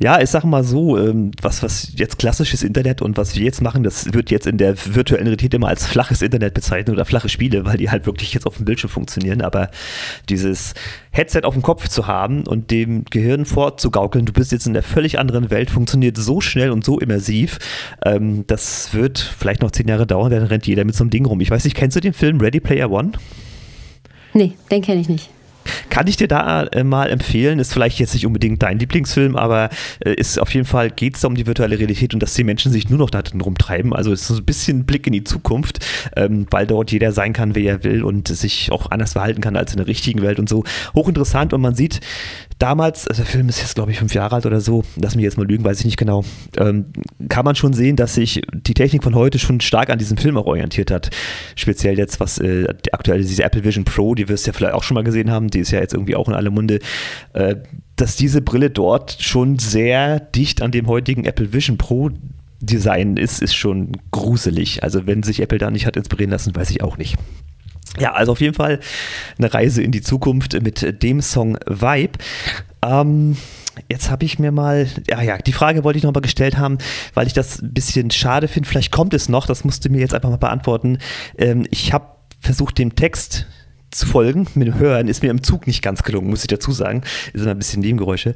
[0.00, 3.60] Ja, ich sage mal so, ähm, was, was jetzt klassisches Internet und was wir jetzt
[3.60, 7.28] machen, das wird jetzt in der virtuellen Realität immer als flaches Internet bezeichnet oder flache
[7.28, 9.42] Spiele, weil die halt wirklich jetzt auf dem Bildschirm funktionieren.
[9.42, 9.70] Aber
[10.28, 10.74] dieses
[11.10, 14.82] Headset auf dem Kopf zu haben und dem Gehirn vorzugaukeln, du bist jetzt in der
[14.82, 17.58] völlig anderen Welt, funktioniert so schnell und so immersiv,
[18.04, 21.26] ähm, das wird vielleicht noch zehn Jahre dauern, dann rennt jeder mit so einem Ding
[21.26, 21.40] rum.
[21.40, 23.12] Ich weiß nicht, kennst du den Film Ready Player One?
[24.32, 25.30] Nee, den kenne ich nicht.
[25.88, 29.70] Kann ich dir da äh, mal empfehlen, ist vielleicht jetzt nicht unbedingt dein Lieblingsfilm, aber
[30.04, 32.44] äh, ist auf jeden Fall, geht es da um die virtuelle Realität und dass die
[32.44, 33.92] Menschen sich nur noch da drin rumtreiben.
[33.92, 35.84] Also es ist so ein bisschen ein Blick in die Zukunft,
[36.16, 39.56] ähm, weil dort jeder sein kann, wer er will und sich auch anders verhalten kann
[39.56, 40.64] als in der richtigen Welt und so.
[40.94, 42.00] Hochinteressant und man sieht,
[42.60, 45.24] damals, also der Film ist jetzt glaube ich fünf Jahre alt oder so, lass mich
[45.24, 46.24] jetzt mal lügen, weiß ich nicht genau,
[46.58, 46.86] ähm,
[47.28, 50.36] kann man schon sehen, dass sich die Technik von heute schon stark an diesem Film
[50.36, 51.10] auch orientiert hat.
[51.56, 54.82] Speziell jetzt, was äh, aktuell diese Apple Vision Pro, die wirst du ja vielleicht auch
[54.82, 56.78] schon mal gesehen haben, die ist ja jetzt irgendwie auch in aller Munde,
[57.32, 57.56] äh,
[57.96, 62.10] dass diese Brille dort schon sehr dicht an dem heutigen Apple Vision Pro
[62.60, 64.82] Design ist, ist schon gruselig.
[64.82, 67.16] Also wenn sich Apple da nicht hat inspirieren lassen, weiß ich auch nicht.
[68.00, 68.80] Ja, also auf jeden Fall
[69.38, 72.18] eine Reise in die Zukunft mit dem Song Vibe.
[72.82, 73.36] Ähm,
[73.88, 76.78] jetzt habe ich mir mal, ja, ja, die Frage wollte ich noch mal gestellt haben,
[77.14, 78.68] weil ich das ein bisschen schade finde.
[78.68, 80.98] Vielleicht kommt es noch, das musst du mir jetzt einfach mal beantworten.
[81.36, 82.06] Ähm, ich habe
[82.40, 83.46] versucht, dem Text
[83.90, 86.72] zu folgen mit dem Hören ist mir im Zug nicht ganz gelungen, muss ich dazu
[86.72, 87.02] sagen.
[87.32, 88.34] Ist immer ein bisschen Nebengeräusche.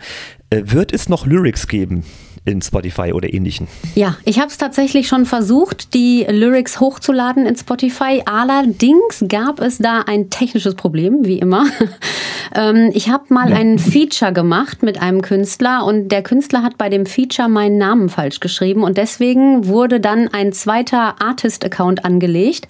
[0.51, 2.05] Äh, wird es noch Lyrics geben
[2.45, 3.69] in Spotify oder ähnlichen?
[3.95, 8.23] Ja, ich habe es tatsächlich schon versucht, die Lyrics hochzuladen in Spotify.
[8.27, 11.67] Allerdings gab es da ein technisches Problem, wie immer.
[12.55, 16.89] Ähm, ich habe mal ein Feature gemacht mit einem Künstler und der Künstler hat bei
[16.89, 22.69] dem Feature meinen Namen falsch geschrieben und deswegen wurde dann ein zweiter Artist-Account angelegt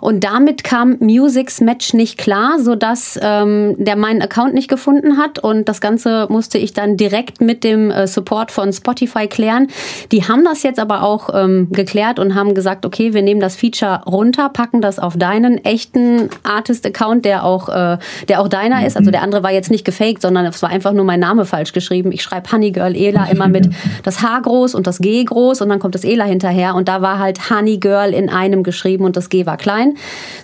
[0.00, 5.38] und damit kam Musics Match nicht klar, sodass ähm, der meinen Account nicht gefunden hat
[5.38, 9.68] und das Ganze musste ich dann direkt mit dem äh, Support von Spotify klären.
[10.12, 13.56] Die haben das jetzt aber auch ähm, geklärt und haben gesagt, okay, wir nehmen das
[13.56, 17.98] Feature runter, packen das auf deinen echten Artist-Account, der auch, äh,
[18.28, 20.92] der auch deiner ist, also der andere war jetzt nicht gefaked, sondern es war einfach
[20.92, 22.12] nur mein Name falsch geschrieben.
[22.12, 23.70] Ich schreibe Honey Girl Ela immer mit
[24.02, 27.00] das H groß und das G groß und dann kommt das Ela hinterher und da
[27.02, 29.94] war halt Honey Girl in einem geschrieben und das G war klein.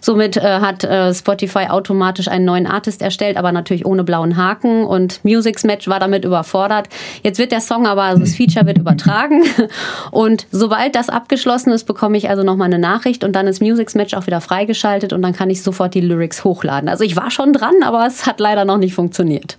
[0.01, 4.85] Somit äh, hat äh, Spotify automatisch einen neuen Artist erstellt, aber natürlich ohne blauen Haken
[4.85, 6.89] und Musics Match war damit überfordert.
[7.23, 9.43] Jetzt wird der Song aber, also das Feature wird übertragen
[10.11, 13.95] und sobald das abgeschlossen ist, bekomme ich also nochmal eine Nachricht und dann ist Musics
[13.95, 16.89] Match auch wieder freigeschaltet und dann kann ich sofort die Lyrics hochladen.
[16.89, 19.59] Also ich war schon dran, aber es hat leider noch nicht funktioniert.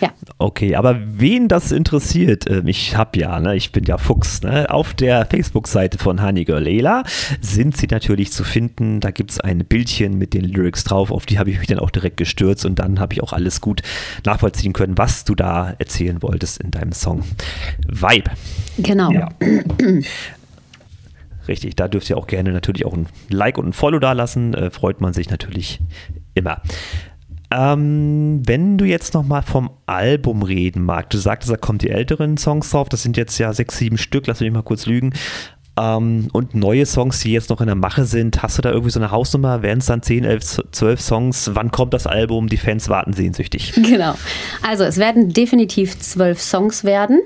[0.00, 0.10] Ja.
[0.38, 4.68] Okay, aber wen das interessiert, ähm, ich habe ja, ne, ich bin ja Fuchs, ne,
[4.68, 7.04] auf der Facebook-Seite von Haniger Lela
[7.40, 8.98] sind sie natürlich zu finden.
[8.98, 11.78] Da gibt es ein Bildchen mit den Lyrics drauf, auf die habe ich mich dann
[11.78, 13.82] auch direkt gestürzt und dann habe ich auch alles gut
[14.24, 17.22] nachvollziehen können, was du da erzählen wolltest in deinem Song.
[17.86, 18.30] Vibe.
[18.78, 19.12] Genau.
[19.12, 19.28] Ja.
[21.46, 24.54] Richtig, da dürft ihr auch gerne natürlich auch ein Like und ein Follow da lassen.
[24.54, 25.80] Äh, freut man sich natürlich
[26.34, 26.60] immer.
[27.54, 32.38] Ähm, wenn du jetzt nochmal vom Album reden magst, du sagtest, da kommen die älteren
[32.38, 35.12] Songs drauf, das sind jetzt ja sechs, sieben Stück, lass mich mal kurz lügen.
[35.78, 38.90] Ähm, und neue Songs, die jetzt noch in der Mache sind, hast du da irgendwie
[38.90, 39.62] so eine Hausnummer?
[39.62, 41.50] Werden es dann 10, 11, 12 Songs?
[41.54, 42.48] Wann kommt das Album?
[42.48, 43.72] Die Fans warten sehnsüchtig.
[43.92, 44.14] Genau.
[44.66, 47.20] Also es werden definitiv zwölf Songs werden.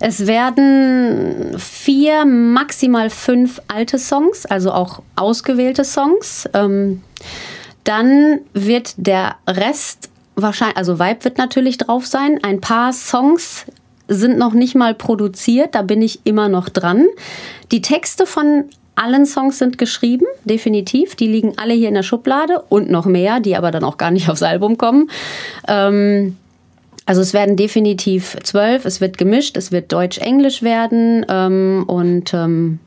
[0.00, 6.48] Es werden vier, maximal fünf alte Songs, also auch ausgewählte Songs.
[6.52, 7.02] Ähm,
[7.84, 12.40] dann wird der Rest wahrscheinlich, also Vibe wird natürlich drauf sein.
[12.42, 13.66] Ein paar Songs
[14.08, 17.06] sind noch nicht mal produziert, da bin ich immer noch dran.
[17.72, 18.64] Die Texte von
[18.96, 21.16] allen Songs sind geschrieben, definitiv.
[21.16, 24.10] Die liegen alle hier in der Schublade und noch mehr, die aber dann auch gar
[24.10, 25.10] nicht aufs Album kommen.
[25.68, 26.36] Ähm,
[27.06, 32.78] also es werden definitiv zwölf, es wird gemischt, es wird Deutsch-Englisch werden ähm, und ähm,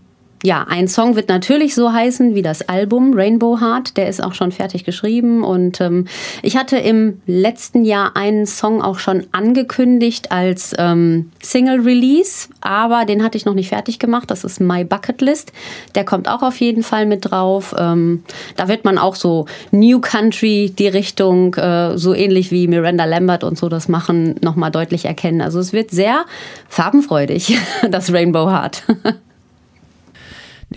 [0.44, 3.98] ja, ein Song wird natürlich so heißen wie das Album Rainbow Heart.
[3.98, 5.44] Der ist auch schon fertig geschrieben.
[5.44, 6.06] Und ähm,
[6.44, 13.06] ich hatte im letzten Jahr einen Song auch schon angekündigt als ähm, Single Release, aber
[13.06, 14.30] den hatte ich noch nicht fertig gemacht.
[14.30, 15.54] Das ist My Bucket List.
[15.96, 17.74] Der kommt auch auf jeden Fall mit drauf.
[17.78, 18.24] Ähm,
[18.56, 23.44] da wird man auch so New Country, die Richtung, äh, so ähnlich wie Miranda Lambert
[23.44, 25.42] und so das machen, nochmal deutlich erkennen.
[25.42, 26.26] Also es wird sehr
[26.70, 27.58] farbenfreudig,
[27.90, 28.84] das Rainbow Heart.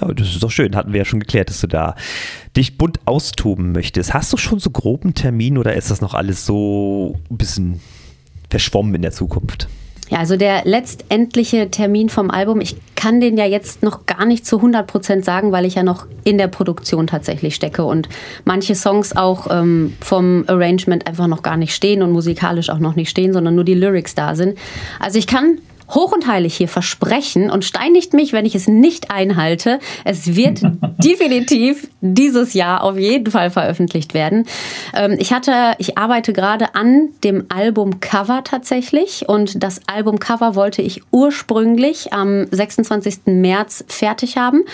[0.00, 0.76] Ja, das ist doch schön.
[0.76, 1.94] Hatten wir ja schon geklärt, dass du da
[2.56, 4.14] dich bunt austoben möchtest.
[4.14, 7.80] Hast du schon so groben Termin oder ist das noch alles so ein bisschen
[8.48, 9.68] verschwommen in der Zukunft?
[10.10, 14.44] Ja, also der letztendliche Termin vom Album, ich kann den ja jetzt noch gar nicht
[14.44, 18.08] zu 100 Prozent sagen, weil ich ja noch in der Produktion tatsächlich stecke und
[18.44, 22.96] manche Songs auch ähm, vom Arrangement einfach noch gar nicht stehen und musikalisch auch noch
[22.96, 24.58] nicht stehen, sondern nur die Lyrics da sind.
[24.98, 25.58] Also ich kann
[25.90, 29.78] hoch und heilig hier versprechen und steinigt mich, wenn ich es nicht einhalte.
[30.04, 30.62] Es wird
[30.98, 34.46] definitiv dieses Jahr auf jeden Fall veröffentlicht werden.
[34.94, 41.02] Ähm, ich hatte, ich arbeite gerade an dem Albumcover tatsächlich und das Albumcover wollte ich
[41.10, 43.20] ursprünglich am 26.
[43.26, 44.64] März fertig haben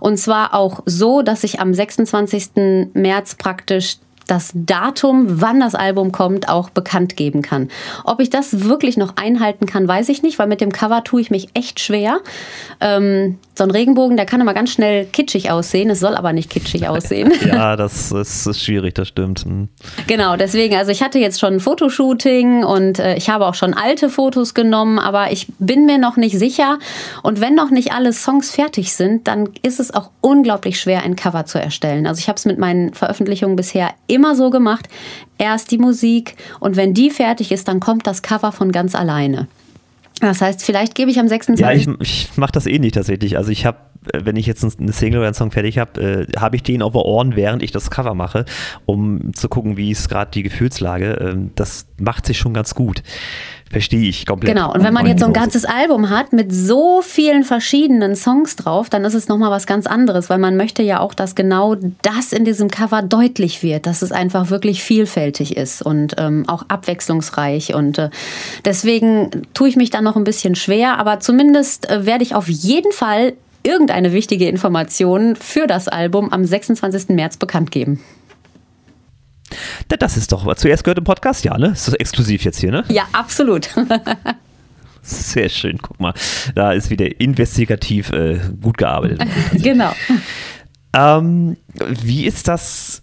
[0.00, 2.92] und zwar auch so, dass ich am 26.
[2.94, 7.68] März praktisch das Datum, wann das Album kommt, auch bekannt geben kann.
[8.04, 11.20] Ob ich das wirklich noch einhalten kann, weiß ich nicht, weil mit dem Cover tue
[11.20, 12.20] ich mich echt schwer.
[12.80, 15.90] Ähm, so ein Regenbogen, der kann immer ganz schnell kitschig aussehen.
[15.90, 17.32] Es soll aber nicht kitschig aussehen.
[17.46, 19.44] ja, das ist, ist, schwierig, das stimmt.
[19.44, 19.68] Hm.
[20.06, 23.74] Genau, deswegen, also ich hatte jetzt schon ein Fotoshooting und äh, ich habe auch schon
[23.74, 26.78] alte Fotos genommen, aber ich bin mir noch nicht sicher.
[27.22, 31.16] Und wenn noch nicht alle Songs fertig sind, dann ist es auch unglaublich schwer, ein
[31.16, 32.06] Cover zu erstellen.
[32.06, 34.88] Also ich habe es mit meinen Veröffentlichungen bisher immer so gemacht.
[35.38, 39.48] Erst die Musik und wenn die fertig ist, dann kommt das Cover von ganz alleine.
[40.20, 41.60] Das heißt, vielleicht gebe ich am 26.
[41.60, 43.36] Ja, ich, ich mache das eh nicht tatsächlich.
[43.36, 43.78] Also ich habe,
[44.12, 46.92] wenn ich jetzt eine Single oder einen Song fertig habe, äh, habe ich den auf
[46.92, 48.44] den Ohren, während ich das Cover mache,
[48.86, 51.18] um zu gucken, wie ist gerade die Gefühlslage.
[51.20, 53.02] Ähm, das macht sich schon ganz gut.
[53.74, 54.54] Verstehe ich komplett.
[54.54, 58.54] Genau, und wenn man jetzt so ein ganzes Album hat mit so vielen verschiedenen Songs
[58.54, 61.74] drauf, dann ist es nochmal was ganz anderes, weil man möchte ja auch, dass genau
[62.02, 66.66] das in diesem Cover deutlich wird, dass es einfach wirklich vielfältig ist und ähm, auch
[66.68, 67.74] abwechslungsreich.
[67.74, 68.10] Und äh,
[68.64, 72.46] deswegen tue ich mich da noch ein bisschen schwer, aber zumindest äh, werde ich auf
[72.46, 73.32] jeden Fall
[73.64, 77.08] irgendeine wichtige Information für das Album am 26.
[77.08, 77.98] März bekannt geben.
[79.88, 81.68] Das ist doch, zuerst gehört im Podcast, ja, ne?
[81.68, 82.84] Ist das exklusiv jetzt hier, ne?
[82.88, 83.70] Ja, absolut.
[85.02, 86.14] Sehr schön, guck mal.
[86.54, 89.22] Da ist wieder investigativ äh, gut gearbeitet.
[89.52, 89.92] genau.
[90.94, 91.58] Ähm,
[92.02, 93.02] wie ist das,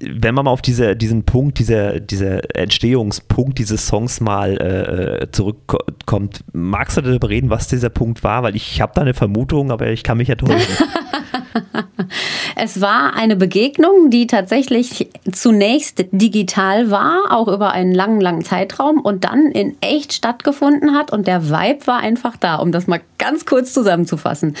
[0.00, 6.44] wenn man mal auf diese, diesen Punkt, dieser, dieser Entstehungspunkt dieses Songs mal äh, zurückkommt,
[6.52, 8.42] magst du darüber reden, was dieser Punkt war?
[8.42, 10.76] Weil ich habe da eine Vermutung, aber ich kann mich ja täuschen.
[12.56, 19.00] es war eine Begegnung, die tatsächlich zunächst digital war, auch über einen langen, langen Zeitraum
[19.00, 21.12] und dann in echt stattgefunden hat.
[21.12, 24.54] Und der Vibe war einfach da, um das mal ganz kurz zusammenzufassen.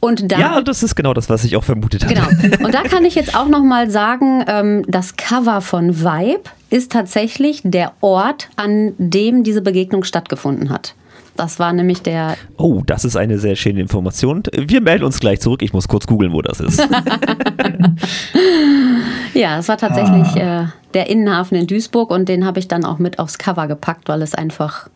[0.00, 2.14] Und da, ja, das ist genau das, was ich auch vermutet habe.
[2.14, 2.64] Genau.
[2.64, 6.92] Und da kann ich jetzt auch noch mal sagen, ähm, das Cover von Vibe ist
[6.92, 10.94] tatsächlich der Ort, an dem diese Begegnung stattgefunden hat.
[11.38, 12.36] Das war nämlich der.
[12.56, 14.42] Oh, das ist eine sehr schöne Information.
[14.52, 15.62] Wir melden uns gleich zurück.
[15.62, 16.80] Ich muss kurz googeln, wo das ist.
[19.34, 20.62] ja, es war tatsächlich ah.
[20.62, 24.08] äh, der Innenhafen in Duisburg und den habe ich dann auch mit aufs Cover gepackt,
[24.08, 24.88] weil es einfach,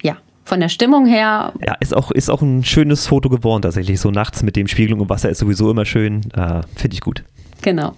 [0.00, 1.52] ja, von der Stimmung her.
[1.62, 4.00] Ja, ist auch, ist auch ein schönes Foto geworden, tatsächlich.
[4.00, 6.22] So nachts mit dem Spiegelung im Wasser ist sowieso immer schön.
[6.32, 7.22] Äh, Finde ich gut.
[7.60, 7.94] Genau.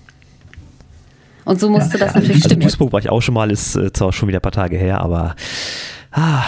[1.45, 2.63] Und so musste ja, das natürlich also stimmen.
[2.63, 5.01] Duisburg war ich auch schon mal, ist äh, zwar schon wieder ein paar Tage her,
[5.01, 5.37] aber
[6.11, 6.43] ah,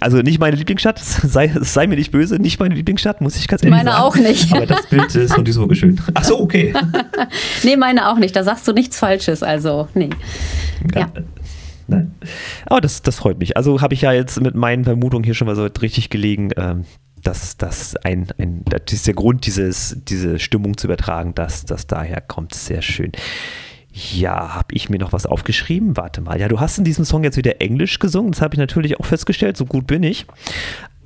[0.00, 3.62] also nicht meine Lieblingsstadt, sei, sei mir nicht böse, nicht meine Lieblingsstadt, muss ich ganz
[3.62, 4.02] ehrlich meine sagen.
[4.02, 4.52] Meine auch nicht.
[4.52, 6.00] Aber das Bild ist von Duisburg schön.
[6.14, 6.72] Ach so, okay.
[7.62, 8.34] nee, meine auch nicht.
[8.36, 10.10] Da sagst du nichts Falsches, also nee.
[10.94, 11.00] Ja.
[11.00, 11.12] ja.
[11.86, 12.14] Nein.
[12.66, 13.56] Aber das, das freut mich.
[13.56, 16.84] Also habe ich ja jetzt mit meinen Vermutungen hier schon mal so richtig gelegen, ähm,
[17.22, 21.86] dass das ein, ein das ist der Grund, dieses, diese Stimmung zu übertragen, dass das
[21.86, 22.54] daher kommt.
[22.54, 23.12] Sehr schön.
[24.12, 25.96] Ja, habe ich mir noch was aufgeschrieben?
[25.96, 26.40] Warte mal.
[26.40, 28.32] Ja, du hast in diesem Song jetzt wieder Englisch gesungen.
[28.32, 29.56] Das habe ich natürlich auch festgestellt.
[29.56, 30.26] So gut bin ich.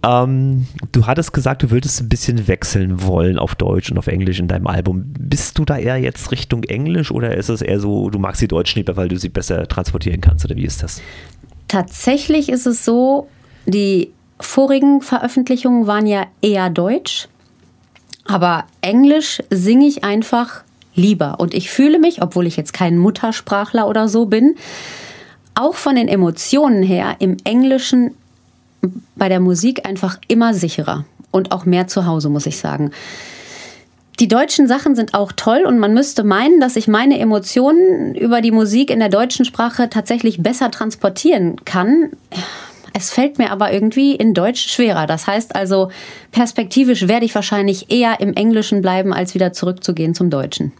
[0.05, 4.39] Ähm, du hattest gesagt, du würdest ein bisschen wechseln wollen auf Deutsch und auf Englisch
[4.39, 5.05] in deinem Album.
[5.19, 8.49] Bist du da eher jetzt Richtung Englisch oder ist es eher so, du magst die
[8.49, 11.01] Deutschen lieber, weil du sie besser transportieren kannst oder wie ist das?
[11.69, 13.29] Tatsächlich ist es so,
[13.67, 17.29] die vorigen Veröffentlichungen waren ja eher Deutsch,
[18.27, 21.41] aber Englisch singe ich einfach lieber.
[21.41, 24.57] Und ich fühle mich, obwohl ich jetzt kein Muttersprachler oder so bin,
[25.55, 28.13] auch von den Emotionen her im Englischen
[29.17, 32.91] bei der Musik einfach immer sicherer und auch mehr zu Hause, muss ich sagen.
[34.21, 38.41] Die deutschen Sachen sind auch toll und man müsste meinen, dass ich meine Emotionen über
[38.41, 42.11] die Musik in der deutschen Sprache tatsächlich besser transportieren kann.
[42.93, 45.09] Es fällt mir aber irgendwie in Deutsch schwerer.
[45.09, 45.91] Das heißt also,
[46.31, 50.73] perspektivisch werde ich wahrscheinlich eher im Englischen bleiben, als wieder zurückzugehen zum Deutschen.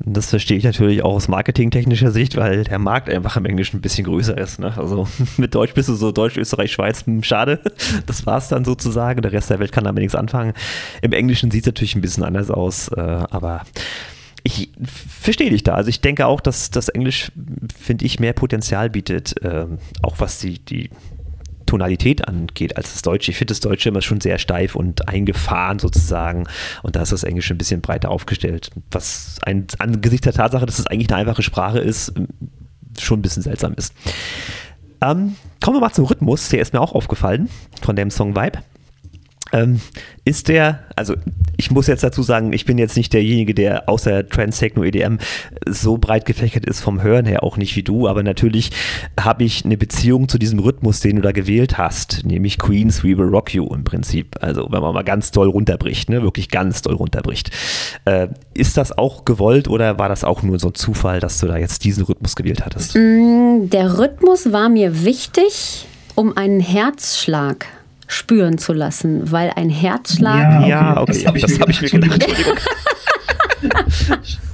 [0.00, 3.80] Das verstehe ich natürlich auch aus marketingtechnischer Sicht, weil der Markt einfach im Englischen ein
[3.80, 4.58] bisschen größer ist.
[4.58, 4.76] Ne?
[4.76, 7.60] Also mit Deutsch bist du so Deutsch, Österreich, Schweiz, hm, schade.
[8.06, 9.22] Das war es dann sozusagen.
[9.22, 10.52] Der Rest der Welt kann damit nichts anfangen.
[11.00, 13.62] Im Englischen sieht es natürlich ein bisschen anders aus, äh, aber
[14.42, 15.74] ich verstehe dich da.
[15.74, 17.32] Also ich denke auch, dass das Englisch,
[17.78, 19.66] finde ich, mehr Potenzial bietet, äh,
[20.02, 20.90] auch was die, die
[21.74, 23.32] Tonalität angeht als das Deutsche.
[23.32, 26.46] Ich finde das Deutsche immer schon sehr steif und eingefahren sozusagen.
[26.84, 28.70] Und da ist das Englische ein bisschen breiter aufgestellt.
[28.92, 32.12] Was ein, angesichts der Tatsache, dass es eigentlich eine einfache Sprache ist,
[32.96, 33.92] schon ein bisschen seltsam ist.
[35.00, 36.48] Ähm, kommen wir mal zum Rhythmus.
[36.48, 37.48] Der ist mir auch aufgefallen
[37.82, 38.60] von dem Song Vibe.
[39.52, 39.80] Ähm,
[40.24, 41.16] ist der, also
[41.56, 45.18] ich muss jetzt dazu sagen, ich bin jetzt nicht derjenige, der außer Trans Techno EDM
[45.66, 48.70] so breit gefächert ist vom Hören her auch nicht wie du, aber natürlich
[49.20, 53.16] habe ich eine Beziehung zu diesem Rhythmus, den du da gewählt hast, nämlich Queens We
[53.16, 54.36] Will Rock You im Prinzip.
[54.40, 57.50] Also wenn man mal ganz doll runterbricht, ne, wirklich ganz doll runterbricht.
[58.04, 61.46] Äh, ist das auch gewollt oder war das auch nur so ein Zufall, dass du
[61.46, 62.94] da jetzt diesen Rhythmus gewählt hattest?
[62.94, 67.66] Mm, der Rhythmus war mir wichtig, um einen Herzschlag
[68.14, 70.40] spüren zu lassen, weil ein Herzschlag.
[70.40, 71.12] Ja, okay, ja, okay.
[71.12, 72.22] das habe ich, hab ich, mir gedacht.
[72.22, 72.54] Entschuldigung.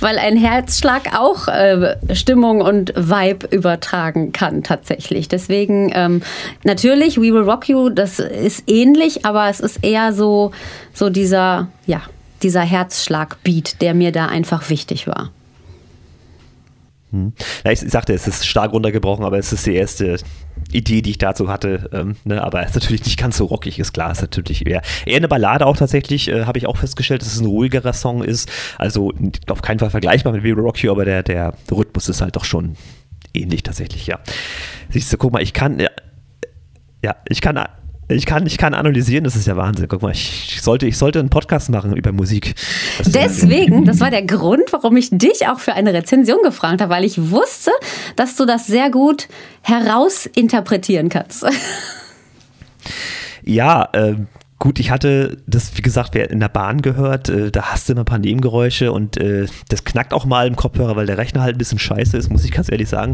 [0.00, 5.28] weil ein Herzschlag auch äh, Stimmung und Vibe übertragen kann tatsächlich.
[5.28, 6.22] Deswegen ähm,
[6.64, 10.52] natürlich We Will Rock You, das ist ähnlich, aber es ist eher so
[10.92, 12.02] so dieser ja
[12.42, 15.30] dieser Herzschlag-Beat, der mir da einfach wichtig war.
[17.16, 17.32] Hm.
[17.64, 20.18] Ja, ich, sagte, es ist stark runtergebrochen, aber es ist die erste
[20.70, 21.88] Idee, die ich dazu hatte.
[21.92, 22.42] Ähm, ne?
[22.42, 24.10] Aber es ist natürlich nicht ganz so rockig, ist klar.
[24.10, 27.32] Es ist natürlich eher, eher eine Ballade auch tatsächlich, äh, habe ich auch festgestellt, dass
[27.32, 28.50] es ein ruhigerer Song ist.
[28.78, 29.12] Also
[29.48, 32.44] auf keinen Fall vergleichbar mit We Rock You, aber der, der Rhythmus ist halt doch
[32.44, 32.76] schon
[33.34, 34.18] ähnlich tatsächlich, ja.
[34.90, 35.90] Siehst du, guck mal, ich kann, ja
[37.28, 37.58] ich kann
[38.08, 39.88] ich kann, ich kann analysieren, das ist ja Wahnsinn.
[39.88, 42.54] Guck mal, ich sollte, ich sollte einen Podcast machen über Musik.
[42.98, 46.92] Das Deswegen, das war der Grund, warum ich dich auch für eine Rezension gefragt habe,
[46.92, 47.72] weil ich wusste,
[48.14, 49.28] dass du das sehr gut
[49.62, 51.44] herausinterpretieren kannst.
[53.42, 54.16] Ja, äh,
[54.58, 58.02] Gut, ich hatte das, wie gesagt, in der Bahn gehört, äh, da hast du immer
[58.02, 61.56] ein paar Nebengeräusche und äh, das knackt auch mal im Kopfhörer, weil der Rechner halt
[61.56, 63.12] ein bisschen scheiße ist, muss ich ganz ehrlich sagen.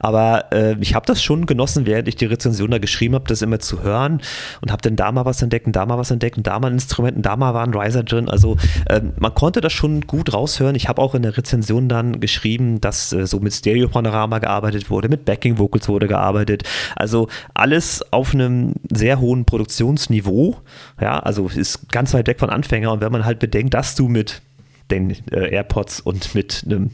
[0.00, 3.40] Aber äh, ich habe das schon genossen, während ich die Rezension da geschrieben habe, das
[3.40, 4.20] immer zu hören
[4.60, 6.66] und habe dann da mal was entdeckt und da mal was entdeckt und da mal
[6.66, 8.28] ein Instrument und da mal war ein Riser drin.
[8.28, 8.58] Also
[8.90, 10.74] ähm, man konnte das schon gut raushören.
[10.74, 15.24] Ich habe auch in der Rezension dann geschrieben, dass so mit Stereo-Panorama gearbeitet wurde, mit
[15.24, 16.64] Backing-Vocals wurde gearbeitet.
[16.96, 20.58] Also alles auf einem sehr hohen Produktionsniveau.
[21.00, 22.92] Ja, also ist ganz weit weg von Anfänger.
[22.92, 24.42] Und wenn man halt bedenkt, dass du mit
[24.90, 26.90] den äh, AirPods und mit einem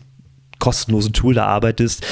[0.59, 2.05] kostenlosen Tool da arbeitest,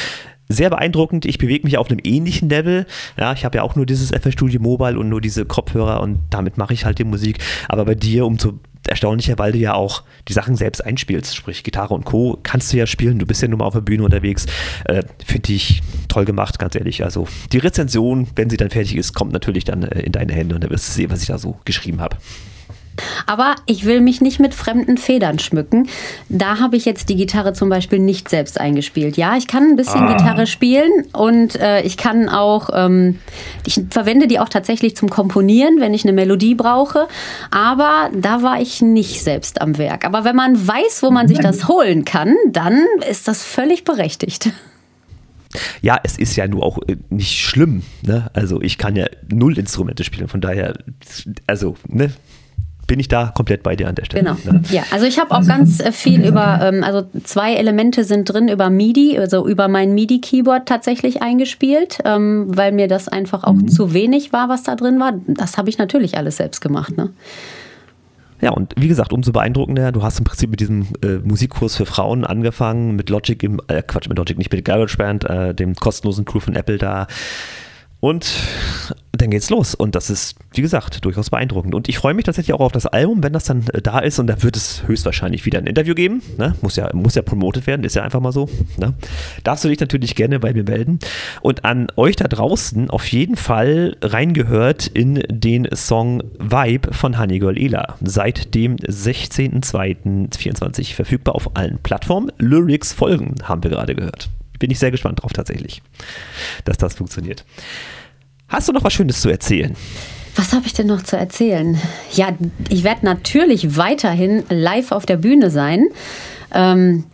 [0.49, 1.25] sehr beeindruckend.
[1.25, 2.87] Ich bewege mich auf einem ähnlichen Level.
[3.19, 6.21] Ja, ich habe ja auch nur dieses FL Studio Mobile und nur diese Kopfhörer und
[6.31, 7.39] damit mache ich halt die Musik.
[7.69, 11.95] Aber bei dir umso erstaunlicher, weil du ja auch die Sachen selbst einspielst, sprich Gitarre
[11.95, 12.39] und Co.
[12.43, 13.19] kannst du ja spielen.
[13.19, 14.47] Du bist ja nun mal auf der Bühne unterwegs.
[14.85, 17.05] Äh, Finde ich toll gemacht, ganz ehrlich.
[17.05, 20.55] Also die Rezension, wenn sie dann fertig ist, kommt natürlich dann äh, in deine Hände
[20.55, 22.17] und dann wirst du sehen, was ich da so geschrieben habe.
[23.27, 25.89] Aber ich will mich nicht mit fremden Federn schmücken.
[26.29, 29.17] Da habe ich jetzt die Gitarre zum Beispiel nicht selbst eingespielt.
[29.17, 30.13] Ja, ich kann ein bisschen ah.
[30.13, 33.19] Gitarre spielen und äh, ich kann auch, ähm,
[33.67, 37.09] ich verwende die auch tatsächlich zum Komponieren, wenn ich eine Melodie brauche.
[37.51, 40.05] Aber da war ich nicht selbst am Werk.
[40.05, 44.51] Aber wenn man weiß, wo man sich das holen kann, dann ist das völlig berechtigt.
[45.81, 47.83] Ja, es ist ja nur auch äh, nicht schlimm.
[48.03, 48.31] Ne?
[48.35, 50.75] Also ich kann ja null Instrumente spielen, von daher,
[51.47, 52.13] also, ne,
[52.87, 54.25] bin ich da komplett bei dir an der Stelle.
[54.25, 54.37] Genau.
[54.45, 54.63] Ne?
[54.71, 58.49] Ja, also ich habe auch ganz äh, viel über, ähm, also zwei Elemente sind drin
[58.49, 63.69] über MIDI, also über mein MIDI-Keyboard tatsächlich eingespielt, ähm, weil mir das einfach auch mhm.
[63.69, 65.15] zu wenig war, was da drin war.
[65.27, 66.97] Das habe ich natürlich alles selbst gemacht.
[66.97, 67.11] Ne?
[68.41, 71.87] Ja, und wie gesagt, umso beeindruckender, du hast im Prinzip mit diesem äh, Musikkurs für
[71.87, 76.27] Frauen angefangen, mit Logic im, äh, Quatsch, mit Logic, nicht mit GarageBand, äh, dem kostenlosen
[76.27, 77.07] Tool von Apple da
[78.07, 78.31] und
[79.11, 79.75] dann geht's los.
[79.75, 81.75] Und das ist, wie gesagt, durchaus beeindruckend.
[81.75, 84.21] Und ich freue mich tatsächlich auch auf das Album, wenn das dann äh, da ist.
[84.21, 86.23] Und da wird es höchstwahrscheinlich wieder ein Interview geben.
[86.39, 86.55] Ne?
[86.63, 88.49] Muss, ja, muss ja promotet werden, ist ja einfach mal so.
[88.77, 88.95] Ne?
[89.43, 91.01] Darfst du dich natürlich gerne bei mir melden.
[91.41, 97.59] Und an euch da draußen auf jeden Fall reingehört in den Song Vibe von Honeygirl
[97.59, 97.97] Ela.
[98.05, 102.31] Seit dem 16.02.24 verfügbar auf allen Plattformen.
[102.39, 105.83] Lyrics folgen, haben wir gerade gehört bin ich sehr gespannt drauf tatsächlich,
[106.65, 107.45] dass das funktioniert.
[108.49, 109.77] Hast du noch was Schönes zu erzählen?
[110.37, 111.81] Was habe ich denn noch zu erzählen?
[112.13, 112.29] Ja,
[112.69, 115.87] ich werde natürlich weiterhin live auf der Bühne sein.
[116.53, 117.05] Ähm,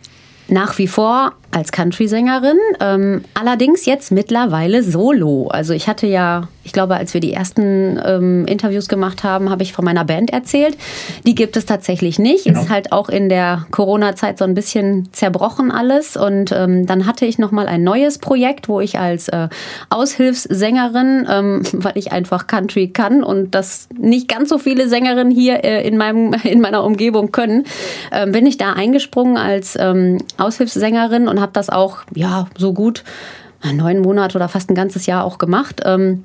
[0.49, 5.47] nach wie vor als Country-Sängerin, ähm, allerdings jetzt mittlerweile solo.
[5.47, 9.63] Also ich hatte ja, ich glaube, als wir die ersten ähm, Interviews gemacht haben, habe
[9.63, 10.77] ich von meiner Band erzählt.
[11.25, 12.45] Die gibt es tatsächlich nicht.
[12.45, 12.61] Genau.
[12.61, 16.17] Ist halt auch in der Corona-Zeit so ein bisschen zerbrochen alles.
[16.17, 19.49] Und ähm, dann hatte ich nochmal ein neues Projekt, wo ich als äh,
[19.89, 25.63] Aushilfssängerin, ähm, weil ich einfach Country kann und das nicht ganz so viele Sängerinnen hier
[25.63, 27.65] äh, in, meinem, in meiner Umgebung können,
[28.11, 33.03] äh, bin ich da eingesprungen als ähm, Aushilfssängerin und habe das auch ja so gut
[33.71, 35.81] neun Monate oder fast ein ganzes Jahr auch gemacht.
[35.85, 36.23] Ähm,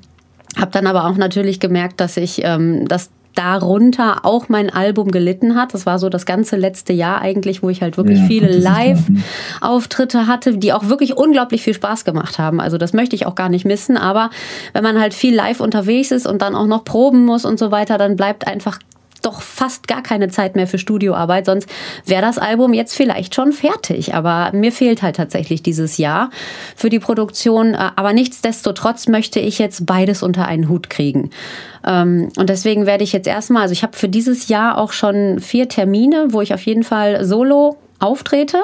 [0.57, 5.55] habe dann aber auch natürlich gemerkt, dass ich ähm, das darunter auch mein Album gelitten
[5.55, 5.73] hat.
[5.73, 10.27] Das war so das ganze letzte Jahr eigentlich, wo ich halt wirklich ja, viele Live-Auftritte
[10.27, 12.59] hatte, die auch wirklich unglaublich viel Spaß gemacht haben.
[12.59, 13.95] Also das möchte ich auch gar nicht missen.
[13.95, 14.29] Aber
[14.73, 17.71] wenn man halt viel live unterwegs ist und dann auch noch proben muss und so
[17.71, 18.79] weiter, dann bleibt einfach
[19.21, 21.69] doch fast gar keine Zeit mehr für Studioarbeit, sonst
[22.05, 24.13] wäre das Album jetzt vielleicht schon fertig.
[24.13, 26.29] Aber mir fehlt halt tatsächlich dieses Jahr
[26.75, 27.73] für die Produktion.
[27.73, 31.29] Äh, aber nichtsdestotrotz möchte ich jetzt beides unter einen Hut kriegen.
[31.85, 35.39] Ähm, und deswegen werde ich jetzt erstmal, also ich habe für dieses Jahr auch schon
[35.39, 38.57] vier Termine, wo ich auf jeden Fall solo auftrete.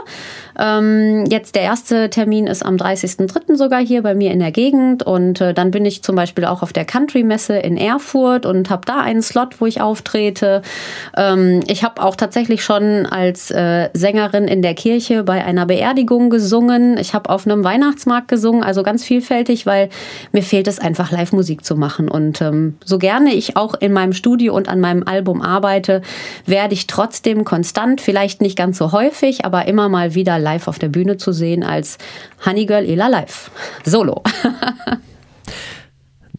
[0.58, 3.56] Ähm, jetzt der erste Termin ist am 30.03.
[3.56, 6.64] sogar hier bei mir in der Gegend und äh, dann bin ich zum Beispiel auch
[6.64, 10.62] auf der Country-Messe in Erfurt und habe da einen Slot, wo ich auftrete.
[11.18, 16.30] Ähm, ich habe auch tatsächlich schon als äh, Sängerin in der Kirche bei einer Beerdigung
[16.30, 16.98] gesungen.
[16.98, 19.90] Ich habe auf einem Weihnachtsmarkt gesungen, also ganz vielfältig, weil
[20.32, 22.10] mir fehlt es einfach Live-Musik zu machen.
[22.10, 26.02] Und ähm, so gerne ich auch in meinem Studio und an meinem Album arbeite,
[26.46, 30.68] werde ich trotzdem konstant, vielleicht nicht ganz so häufig, häufig, aber immer mal wieder live
[30.68, 31.98] auf der Bühne zu sehen als
[32.46, 33.52] Honeygirl Ela live.
[33.84, 34.24] Solo.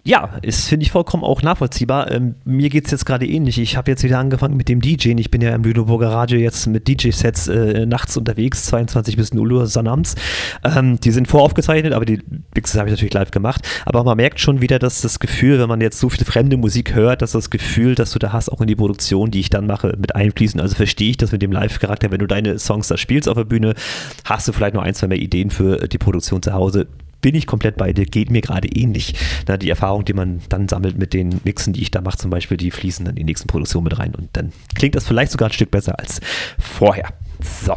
[0.06, 2.12] Ja, ist, finde ich, vollkommen auch nachvollziehbar.
[2.12, 3.58] Ähm, mir geht es jetzt gerade ähnlich.
[3.58, 5.18] Ich habe jetzt wieder angefangen mit dem DJing.
[5.18, 9.52] Ich bin ja im Lüneburger Radio jetzt mit DJ-Sets äh, nachts unterwegs, 22 bis 0
[9.52, 10.14] Uhr sonnabends.
[10.62, 12.22] Ähm, die sind voraufgezeichnet, aber die
[12.54, 13.68] Mixes habe ich natürlich live gemacht.
[13.84, 16.94] Aber man merkt schon wieder, dass das Gefühl, wenn man jetzt so viel fremde Musik
[16.94, 19.66] hört, dass das Gefühl, dass du da hast, auch in die Produktion, die ich dann
[19.66, 20.60] mache, mit einfließen.
[20.60, 22.12] Also verstehe ich das mit dem Live-Charakter.
[22.12, 23.74] Wenn du deine Songs da spielst auf der Bühne,
[24.24, 26.86] hast du vielleicht noch ein, zwei mehr Ideen für die Produktion zu Hause
[27.26, 29.14] bin ich komplett bei dir, geht mir gerade ähnlich.
[29.48, 32.30] Na, die Erfahrung, die man dann sammelt mit den Mixen, die ich da mache, zum
[32.30, 35.32] Beispiel, die fließen dann in die nächsten Produktionen mit rein und dann klingt das vielleicht
[35.32, 36.20] sogar ein Stück besser als
[36.56, 37.08] vorher.
[37.64, 37.74] So.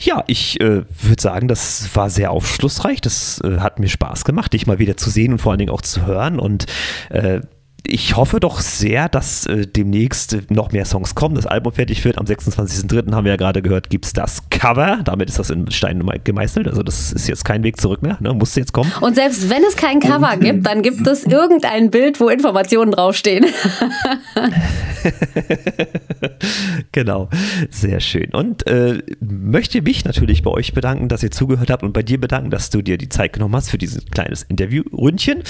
[0.00, 3.00] Ja, ich äh, würde sagen, das war sehr aufschlussreich.
[3.00, 5.70] Das äh, hat mir Spaß gemacht, dich mal wieder zu sehen und vor allen Dingen
[5.70, 6.40] auch zu hören.
[6.40, 6.66] Und
[7.10, 7.40] äh,
[7.86, 12.16] ich hoffe doch sehr, dass äh, demnächst noch mehr Songs kommen, das Album fertig wird.
[12.16, 13.12] Am 26.03.
[13.12, 15.00] haben wir ja gerade gehört, gibt es das Cover.
[15.04, 16.66] Damit ist das in Stein gemeißelt.
[16.66, 18.16] Also das ist jetzt kein Weg zurück mehr.
[18.20, 18.32] Ne?
[18.32, 18.90] Musste jetzt kommen.
[19.02, 23.44] Und selbst wenn es kein Cover gibt, dann gibt es irgendein Bild, wo Informationen draufstehen.
[26.92, 27.28] genau,
[27.70, 28.30] sehr schön.
[28.32, 32.18] Und äh, möchte mich natürlich bei euch bedanken, dass ihr zugehört habt und bei dir
[32.18, 35.42] bedanken, dass du dir die Zeit genommen hast für dieses kleines Interview-Ründchen.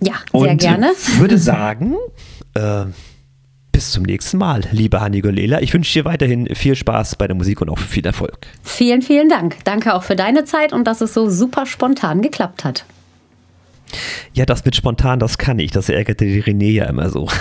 [0.00, 0.92] Ja, sehr und gerne.
[0.96, 1.94] Ich würde sagen,
[2.54, 2.84] äh,
[3.72, 5.60] bis zum nächsten Mal, liebe Hanni Golela.
[5.60, 8.46] Ich wünsche dir weiterhin viel Spaß bei der Musik und auch viel Erfolg.
[8.62, 9.56] Vielen, vielen Dank.
[9.64, 12.84] Danke auch für deine Zeit und dass es so super spontan geklappt hat.
[14.32, 15.70] Ja, das mit spontan, das kann ich.
[15.70, 17.28] Das ärgerte die René ja immer so.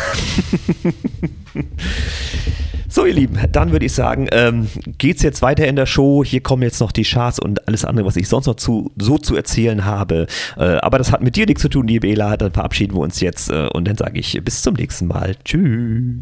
[2.89, 6.23] So, ihr Lieben, dann würde ich sagen, ähm, es jetzt weiter in der Show.
[6.23, 9.17] Hier kommen jetzt noch die Charts und alles andere, was ich sonst noch zu, so
[9.17, 10.27] zu erzählen habe.
[10.55, 12.37] Äh, aber das hat mit dir nichts zu tun, liebe Ela.
[12.37, 15.35] Dann verabschieden wir uns jetzt äh, und dann sage ich bis zum nächsten Mal.
[15.43, 16.15] Tschüss.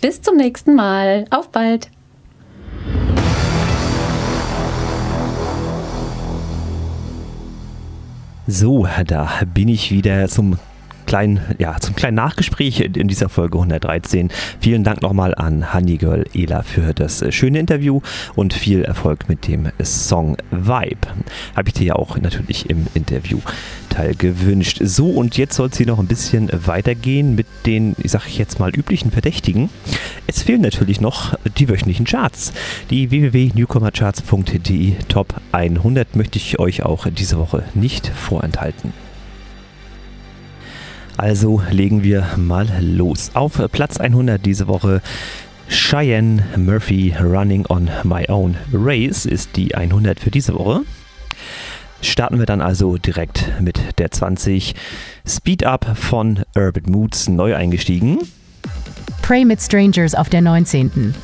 [0.00, 1.24] Bis zum nächsten Mal.
[1.30, 1.90] Auf bald.
[8.46, 10.56] So, da bin ich wieder zum
[11.10, 14.28] kleinen, ja, zum kleinen Nachgespräch in dieser Folge 113.
[14.60, 18.00] Vielen Dank nochmal an Honeygirl Ela für das äh, schöne Interview
[18.36, 21.08] und viel Erfolg mit dem Song Vibe.
[21.56, 24.78] Habe ich dir ja auch natürlich im Interviewteil gewünscht.
[24.84, 28.60] So, und jetzt soll es hier noch ein bisschen weitergehen mit den, ich sage jetzt
[28.60, 29.68] mal, üblichen Verdächtigen.
[30.28, 32.52] Es fehlen natürlich noch die wöchentlichen Charts.
[32.88, 39.09] Die www.newcomercharts.de Top 100 möchte ich euch auch diese Woche nicht vorenthalten.
[41.20, 43.32] Also legen wir mal los.
[43.34, 45.02] Auf Platz 100 diese Woche
[45.68, 50.80] Cheyenne Murphy Running on My Own Race ist die 100 für diese Woche.
[52.00, 54.74] Starten wir dann also direkt mit der 20
[55.28, 58.20] Speed Up von Urban Moods neu eingestiegen.
[59.20, 61.14] Pray mit Strangers auf der 19.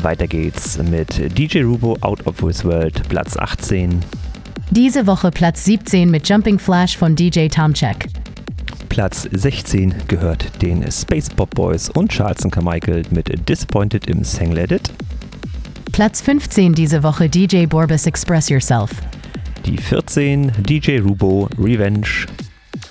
[0.00, 4.04] Weiter geht's mit DJ Rubo Out of This World Platz 18.
[4.70, 8.06] Diese Woche Platz 17 mit Jumping Flash von DJ Tomchek.
[8.88, 14.72] Platz 16 gehört den Space Pop Boys und Charles Carmichael mit Disappointed im Sang Let
[14.72, 14.90] It.
[15.92, 18.90] Platz 15 diese Woche DJ Borbus Express Yourself.
[19.64, 22.26] Die 14 DJ Rubo Revenge.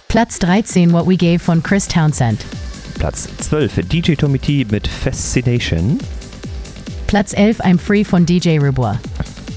[0.08, 2.40] Platz 13 What We Gave von Chris Townsend.
[3.00, 6.00] Platz 12 DJ Tommy T mit Fascination.
[7.08, 8.98] Platz 11 I'm Free von DJ Rubois.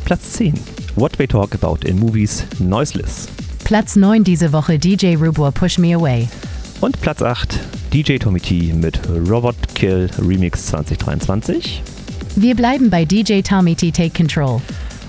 [0.04, 0.54] Platz 10
[0.96, 3.28] What We Talk About in Movies Noiseless.
[3.68, 6.26] Platz 9 diese Woche DJ Rubour Push Me Away.
[6.80, 7.60] Und Platz 8
[7.92, 8.98] DJ Tommy T mit
[9.28, 11.82] Robot Kill Remix 2023.
[12.36, 14.62] Wir bleiben bei DJ Tommy T Take Control.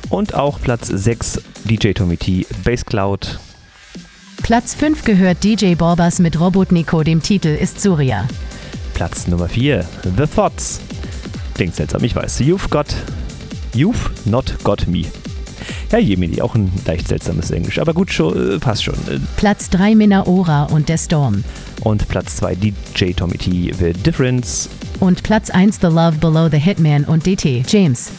[0.10, 3.39] Und auch Platz 6 DJ Tommy T Bass Cloud.
[4.43, 8.28] Platz 5 gehört DJ Borbas mit Robotnico, dem Titel ist Surya.
[8.93, 9.86] Platz Nummer 4
[10.18, 10.82] The Thoughts.
[11.53, 12.41] Klingt seltsam, ich weiß.
[12.41, 12.88] You've got.
[13.74, 15.05] You've not got me.
[15.92, 18.94] Ja, Jemini, auch ein leicht seltsames Englisch, aber gut, schon, äh, passt schon.
[19.38, 21.44] Platz 3 Ora und der Storm.
[21.82, 24.70] Und Platz 2 DJ Tommy T, The Difference.
[25.00, 28.12] Und Platz 1 The Love Below the Hitman und DT, James.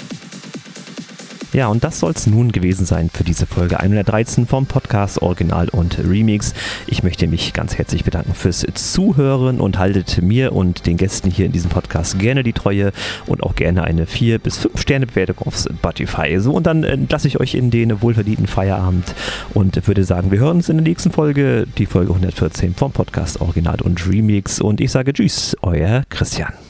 [1.52, 5.68] Ja, und das soll es nun gewesen sein für diese Folge 113 vom Podcast Original
[5.68, 6.54] und Remix.
[6.86, 11.46] Ich möchte mich ganz herzlich bedanken fürs Zuhören und haltet mir und den Gästen hier
[11.46, 12.92] in diesem Podcast gerne die Treue
[13.26, 16.38] und auch gerne eine 4 bis 5 Sterne Bewertung auf Spotify.
[16.38, 19.12] So, und dann lasse ich euch in den wohlverdienten Feierabend
[19.52, 23.40] und würde sagen, wir hören uns in der nächsten Folge, die Folge 114 vom Podcast
[23.40, 24.60] Original und Remix.
[24.60, 26.69] Und ich sage Tschüss, euer Christian.